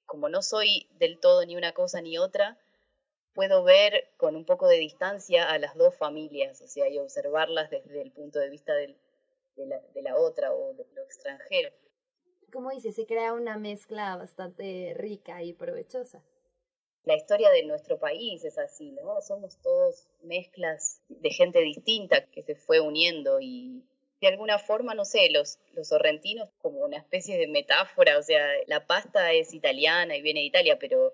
como 0.06 0.30
no 0.30 0.40
soy 0.40 0.88
del 0.98 1.18
todo 1.18 1.44
ni 1.44 1.56
una 1.56 1.72
cosa 1.72 2.00
ni 2.00 2.16
otra, 2.16 2.58
puedo 3.34 3.64
ver 3.64 4.08
con 4.16 4.34
un 4.34 4.46
poco 4.46 4.66
de 4.66 4.78
distancia 4.78 5.50
a 5.50 5.58
las 5.58 5.76
dos 5.76 5.94
familias, 5.94 6.62
o 6.62 6.66
sea, 6.66 6.88
y 6.88 6.98
observarlas 6.98 7.68
desde 7.68 8.00
el 8.00 8.12
punto 8.12 8.38
de 8.38 8.48
vista 8.48 8.72
de, 8.74 8.96
la, 9.56 9.78
de 9.78 10.02
la 10.02 10.16
otra 10.16 10.54
o 10.54 10.72
de 10.72 10.87
lo 10.94 11.02
extranjero. 11.02 11.70
Como 12.50 12.70
dice, 12.70 12.92
se 12.92 13.04
crea 13.04 13.34
una 13.34 13.58
mezcla 13.58 14.16
bastante 14.16 14.94
rica 14.96 15.42
y 15.42 15.52
provechosa. 15.52 16.22
La 17.04 17.16
historia 17.16 17.50
de 17.50 17.64
nuestro 17.64 17.98
país 17.98 18.42
es 18.44 18.56
así, 18.56 18.92
¿no? 18.92 19.20
Somos 19.20 19.58
todos 19.58 20.08
mezclas 20.22 21.02
de 21.08 21.28
gente 21.28 21.60
distinta 21.60 22.24
que 22.30 22.42
se 22.42 22.54
fue 22.54 22.80
uniendo 22.80 23.38
y, 23.40 23.84
de 24.24 24.30
alguna 24.30 24.58
forma, 24.58 24.94
no 24.94 25.04
sé, 25.04 25.28
los, 25.30 25.58
los 25.74 25.88
sorrentinos 25.88 26.48
como 26.62 26.80
una 26.80 26.96
especie 26.96 27.37
de 27.37 27.46
metáfora, 27.46 28.16
o 28.16 28.22
sea, 28.22 28.42
la 28.66 28.87
pasta 28.87 29.32
es 29.32 29.52
italiana 29.52 30.16
y 30.16 30.22
viene 30.22 30.40
de 30.40 30.46
Italia, 30.46 30.78
pero 30.78 31.12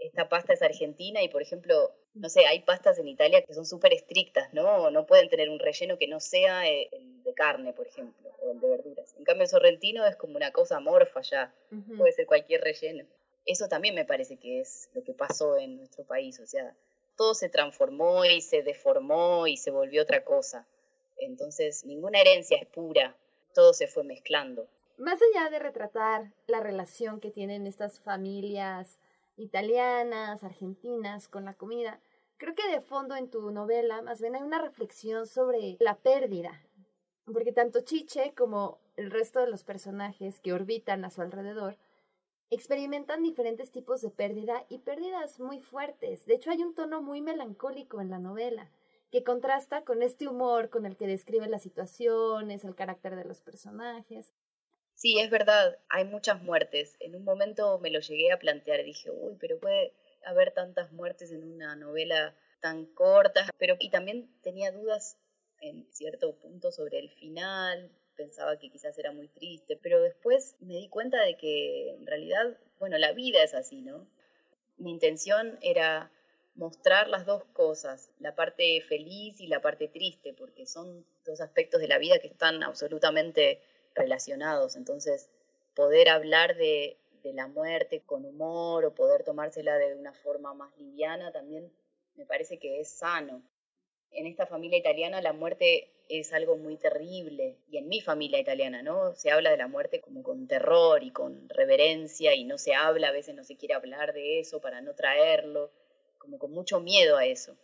esta 0.00 0.28
pasta 0.28 0.54
es 0.54 0.62
argentina 0.62 1.22
y, 1.22 1.28
por 1.28 1.40
ejemplo, 1.40 1.92
no 2.14 2.28
sé, 2.28 2.46
hay 2.46 2.62
pastas 2.62 2.98
en 2.98 3.06
Italia 3.06 3.42
que 3.42 3.54
son 3.54 3.64
súper 3.64 3.92
estrictas, 3.92 4.52
¿no? 4.52 4.90
No 4.90 5.06
pueden 5.06 5.28
tener 5.28 5.50
un 5.50 5.60
relleno 5.60 5.98
que 5.98 6.08
no 6.08 6.18
sea 6.18 6.66
el 6.66 7.22
de 7.22 7.32
carne, 7.32 7.72
por 7.72 7.86
ejemplo, 7.86 8.28
o 8.42 8.50
el 8.50 8.60
de 8.60 8.68
verduras. 8.68 9.14
En 9.16 9.24
cambio, 9.24 9.44
el 9.44 9.48
sorrentino 9.48 10.04
es 10.04 10.16
como 10.16 10.34
una 10.34 10.50
cosa 10.50 10.78
amorfa 10.78 11.20
ya, 11.20 11.54
puede 11.96 12.10
ser 12.10 12.26
cualquier 12.26 12.62
relleno. 12.62 13.04
Eso 13.46 13.68
también 13.68 13.94
me 13.94 14.04
parece 14.04 14.36
que 14.36 14.60
es 14.60 14.90
lo 14.94 15.04
que 15.04 15.14
pasó 15.14 15.58
en 15.58 15.76
nuestro 15.76 16.02
país, 16.02 16.40
o 16.40 16.46
sea, 16.46 16.74
todo 17.16 17.34
se 17.34 17.48
transformó 17.48 18.24
y 18.24 18.40
se 18.40 18.62
deformó 18.64 19.46
y 19.46 19.56
se 19.56 19.70
volvió 19.70 20.02
otra 20.02 20.24
cosa. 20.24 20.66
Entonces, 21.18 21.84
ninguna 21.84 22.20
herencia 22.20 22.56
es 22.58 22.66
pura, 22.66 23.16
todo 23.54 23.72
se 23.72 23.86
fue 23.86 24.04
mezclando. 24.04 24.68
Más 24.98 25.20
allá 25.22 25.50
de 25.50 25.58
retratar 25.58 26.32
la 26.46 26.60
relación 26.60 27.20
que 27.20 27.30
tienen 27.30 27.66
estas 27.66 28.00
familias 28.00 28.98
italianas, 29.36 30.42
argentinas 30.42 31.28
con 31.28 31.44
la 31.44 31.54
comida, 31.54 32.00
creo 32.36 32.54
que 32.54 32.68
de 32.68 32.80
fondo 32.80 33.14
en 33.14 33.30
tu 33.30 33.50
novela 33.50 34.02
más 34.02 34.20
bien 34.20 34.34
hay 34.34 34.42
una 34.42 34.60
reflexión 34.60 35.26
sobre 35.26 35.76
la 35.80 35.96
pérdida, 35.96 36.60
porque 37.32 37.52
tanto 37.52 37.82
Chiche 37.82 38.34
como 38.34 38.78
el 38.96 39.10
resto 39.10 39.40
de 39.40 39.50
los 39.50 39.62
personajes 39.62 40.40
que 40.40 40.52
orbitan 40.52 41.04
a 41.04 41.10
su 41.10 41.22
alrededor 41.22 41.76
experimentan 42.50 43.22
diferentes 43.22 43.70
tipos 43.70 44.00
de 44.00 44.10
pérdida 44.10 44.64
y 44.68 44.78
pérdidas 44.78 45.38
muy 45.38 45.60
fuertes. 45.60 46.24
De 46.26 46.34
hecho, 46.34 46.50
hay 46.50 46.62
un 46.62 46.74
tono 46.74 47.02
muy 47.02 47.20
melancólico 47.20 48.00
en 48.00 48.10
la 48.10 48.18
novela 48.18 48.70
que 49.10 49.24
contrasta 49.24 49.84
con 49.84 50.02
este 50.02 50.28
humor 50.28 50.70
con 50.70 50.86
el 50.86 50.96
que 50.96 51.06
describe 51.06 51.48
las 51.48 51.62
situaciones, 51.62 52.64
el 52.64 52.74
carácter 52.74 53.16
de 53.16 53.24
los 53.24 53.40
personajes. 53.40 54.32
Sí, 54.94 55.18
es 55.20 55.30
verdad, 55.30 55.78
hay 55.88 56.04
muchas 56.04 56.42
muertes. 56.42 56.96
En 57.00 57.14
un 57.14 57.24
momento 57.24 57.78
me 57.78 57.90
lo 57.90 58.00
llegué 58.00 58.32
a 58.32 58.38
plantear, 58.38 58.84
dije, 58.84 59.10
uy, 59.10 59.36
pero 59.38 59.58
puede 59.58 59.94
haber 60.24 60.52
tantas 60.52 60.92
muertes 60.92 61.30
en 61.32 61.44
una 61.44 61.76
novela 61.76 62.34
tan 62.60 62.86
corta, 62.86 63.48
pero 63.58 63.76
y 63.78 63.90
también 63.90 64.28
tenía 64.42 64.72
dudas 64.72 65.16
en 65.60 65.86
cierto 65.92 66.36
punto 66.38 66.72
sobre 66.72 66.98
el 66.98 67.10
final, 67.10 67.90
pensaba 68.16 68.58
que 68.58 68.70
quizás 68.70 68.98
era 68.98 69.12
muy 69.12 69.28
triste, 69.28 69.78
pero 69.80 70.02
después 70.02 70.56
me 70.60 70.74
di 70.74 70.88
cuenta 70.88 71.22
de 71.22 71.36
que 71.36 71.90
en 71.90 72.06
realidad, 72.06 72.58
bueno, 72.78 72.98
la 72.98 73.12
vida 73.12 73.42
es 73.42 73.54
así, 73.54 73.80
¿no? 73.80 74.08
Mi 74.76 74.90
intención 74.90 75.58
era 75.62 76.10
mostrar 76.58 77.08
las 77.08 77.24
dos 77.24 77.44
cosas, 77.52 78.10
la 78.18 78.34
parte 78.34 78.80
feliz 78.82 79.40
y 79.40 79.46
la 79.46 79.60
parte 79.60 79.86
triste, 79.86 80.34
porque 80.34 80.66
son 80.66 81.06
dos 81.24 81.40
aspectos 81.40 81.80
de 81.80 81.86
la 81.86 81.98
vida 81.98 82.18
que 82.18 82.26
están 82.26 82.64
absolutamente 82.64 83.60
relacionados. 83.94 84.74
Entonces, 84.74 85.30
poder 85.74 86.08
hablar 86.08 86.56
de, 86.56 86.98
la 87.34 87.46
muerte 87.46 88.00
con 88.06 88.24
humor 88.24 88.86
o 88.86 88.94
poder 88.94 89.22
tomársela 89.22 89.76
de 89.76 89.94
una 89.94 90.14
forma 90.14 90.54
más 90.54 90.74
liviana 90.78 91.30
también 91.30 91.70
me 92.14 92.24
parece 92.24 92.58
que 92.58 92.80
es 92.80 92.88
sano. 92.88 93.42
En 94.12 94.26
esta 94.26 94.46
familia 94.46 94.78
italiana 94.78 95.20
la 95.20 95.34
muerte 95.34 95.90
es 96.08 96.32
algo 96.32 96.56
muy 96.56 96.78
terrible. 96.78 97.58
Y 97.70 97.76
en 97.76 97.88
mi 97.88 98.00
familia 98.00 98.38
italiana, 98.38 98.82
¿no? 98.82 99.14
Se 99.14 99.30
habla 99.30 99.50
de 99.50 99.58
la 99.58 99.68
muerte 99.68 100.00
como 100.00 100.22
con 100.22 100.46
terror 100.48 101.04
y 101.04 101.10
con 101.10 101.50
reverencia 101.50 102.34
y 102.34 102.44
no 102.44 102.56
se 102.56 102.74
habla, 102.74 103.08
a 103.08 103.12
veces 103.12 103.34
no 103.34 103.44
se 103.44 103.58
quiere 103.58 103.74
hablar 103.74 104.14
de 104.14 104.40
eso 104.40 104.58
para 104.62 104.80
no 104.80 104.94
traerlo, 104.94 105.70
como 106.28 106.38
con 106.38 106.52
mucho 106.52 106.80
miedo 106.80 107.16
a 107.16 107.24
eso. 107.24 107.56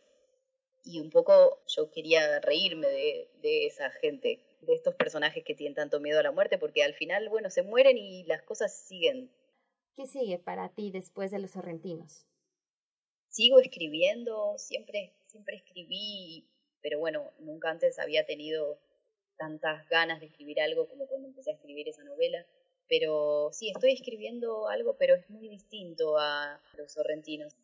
Y 0.85 1.01
un 1.01 1.11
poco 1.11 1.63
yo 1.67 1.91
quería 1.91 2.41
reírme 2.41 2.87
de, 2.87 3.31
de 3.43 3.67
esa 3.67 3.91
gente, 3.91 4.41
de 4.63 4.75
estos 4.75 4.95
personajes 4.95 5.45
que 5.45 5.55
tienen 5.55 5.75
tanto 5.75 6.01
miedo 6.01 6.19
a 6.19 6.23
la 6.23 6.33
muerte, 6.33 6.57
porque 6.57 6.83
al 6.83 6.95
final, 6.95 7.29
bueno, 7.29 7.51
se 7.51 7.63
mueren 7.63 7.99
y 7.99 8.25
las 8.25 8.43
cosas 8.43 8.75
siguen. 8.75 9.31
¿Qué 9.97 10.07
sigue 10.07 10.39
para 10.39 10.71
ti 10.71 10.91
después 10.91 11.31
de 11.31 11.39
los 11.39 11.53
sorrentinos? 11.53 12.27
Sigo 13.29 13.61
escribiendo, 13.61 14.57
siempre, 14.57 15.15
siempre 15.27 15.57
escribí, 15.57 16.49
pero 16.81 16.99
bueno, 16.99 17.33
nunca 17.41 17.71
antes 17.71 17.99
había 17.99 18.25
tenido 18.25 18.79
tantas 19.37 19.87
ganas 19.89 20.21
de 20.21 20.27
escribir 20.27 20.61
algo 20.61 20.89
como 20.89 21.07
cuando 21.07 21.29
empecé 21.29 21.51
a 21.51 21.55
escribir 21.55 21.89
esa 21.89 22.05
novela. 22.05 22.47
Pero 22.89 23.51
sí, 23.53 23.71
estoy 23.71 23.93
escribiendo 23.93 24.69
algo, 24.69 24.97
pero 24.97 25.15
es 25.15 25.29
muy 25.31 25.49
distinto 25.49 26.19
a 26.19 26.61
los 26.77 26.93
sorrentinos. 26.93 27.55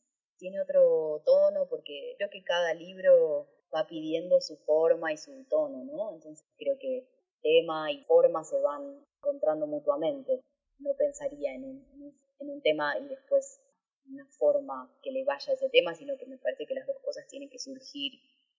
Tiene 0.40 0.58
otro 0.62 1.22
tono 1.26 1.68
porque 1.68 2.14
creo 2.16 2.30
que 2.30 2.42
cada 2.42 2.72
libro 2.72 3.46
va 3.74 3.86
pidiendo 3.86 4.40
su 4.40 4.56
forma 4.56 5.12
y 5.12 5.18
su 5.18 5.44
tono, 5.50 5.84
¿no? 5.84 6.14
Entonces 6.14 6.46
creo 6.56 6.78
que 6.80 7.06
tema 7.42 7.92
y 7.92 8.02
forma 8.04 8.42
se 8.42 8.58
van 8.58 9.04
encontrando 9.18 9.66
mutuamente. 9.66 10.40
No 10.78 10.94
pensaría 10.96 11.54
en 11.54 11.64
un, 11.64 12.62
tema 12.62 12.98
y 12.98 13.06
después 13.06 13.60
una 14.06 14.26
forma 14.38 14.90
que 15.02 15.12
le 15.12 15.24
vaya 15.24 15.52
a 15.52 15.54
ese 15.54 15.68
tema, 15.68 15.94
sino 15.94 16.16
que 16.16 16.26
me 16.26 16.38
parece 16.38 16.66
que 16.66 16.74
las 16.74 16.86
dos 16.86 16.96
cosas 17.04 17.26
tienen 17.28 17.50
que 17.50 17.58
surgir 17.58 18.12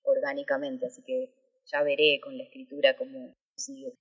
orgánicamente, 0.03 0.85
así 0.85 1.03
que 1.03 1.33
ya 1.65 1.81
veré 1.81 2.19
con 2.21 2.37
la 2.37 2.43
escritura 2.43 2.95
cómo 2.95 3.33
sigue. 3.55 3.93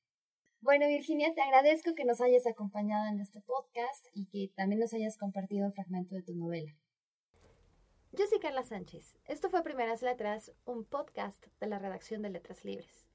Bueno, 0.60 0.86
Virginia, 0.86 1.34
te 1.34 1.40
agradezco 1.40 1.94
que 1.94 2.04
nos 2.04 2.20
hayas 2.20 2.46
acompañado 2.46 3.08
en 3.08 3.20
este 3.20 3.40
podcast 3.40 4.06
y 4.14 4.28
que 4.28 4.52
también 4.54 4.80
nos 4.80 4.92
hayas 4.92 5.16
compartido 5.16 5.66
un 5.66 5.72
fragmento 5.72 6.14
de 6.14 6.22
tu 6.22 6.34
novela. 6.34 6.72
Yo 8.12 8.26
soy 8.26 8.40
Carla 8.40 8.64
Sánchez. 8.64 9.16
Esto 9.26 9.50
fue 9.50 9.62
Primeras 9.62 10.02
Letras, 10.02 10.50
un 10.64 10.84
podcast 10.84 11.46
de 11.60 11.68
la 11.68 11.78
redacción 11.78 12.22
de 12.22 12.30
Letras 12.30 12.64
Libres. 12.64 13.06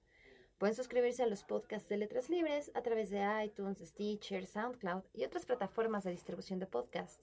Pueden 0.57 0.73
suscribirse 0.73 1.21
a 1.21 1.27
los 1.27 1.43
podcasts 1.43 1.89
de 1.89 1.97
Letras 1.97 2.29
Libres 2.29 2.71
a 2.75 2.81
través 2.81 3.09
de 3.09 3.21
iTunes, 3.43 3.79
Stitcher, 3.79 4.47
SoundCloud 4.47 5.03
y 5.13 5.25
otras 5.25 5.45
plataformas 5.45 6.05
de 6.05 6.11
distribución 6.11 6.59
de 6.59 6.67
podcast. 6.67 7.19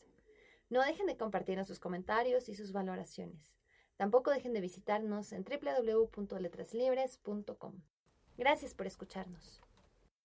No 0.69 0.83
dejen 0.83 1.07
de 1.07 1.17
compartirnos 1.17 1.67
sus 1.67 1.81
comentarios 1.81 2.51
y 2.51 2.55
sus 2.55 2.73
valoraciones. 2.73 3.55
Tampoco 3.97 4.31
dejen 4.31 4.53
de 4.53 4.61
visitarnos 4.61 5.33
en 5.33 5.43
www.letraslibres.com. 5.43 7.83
Gracias 8.37 8.75
por 8.75 8.87
escucharnos. 8.87 9.63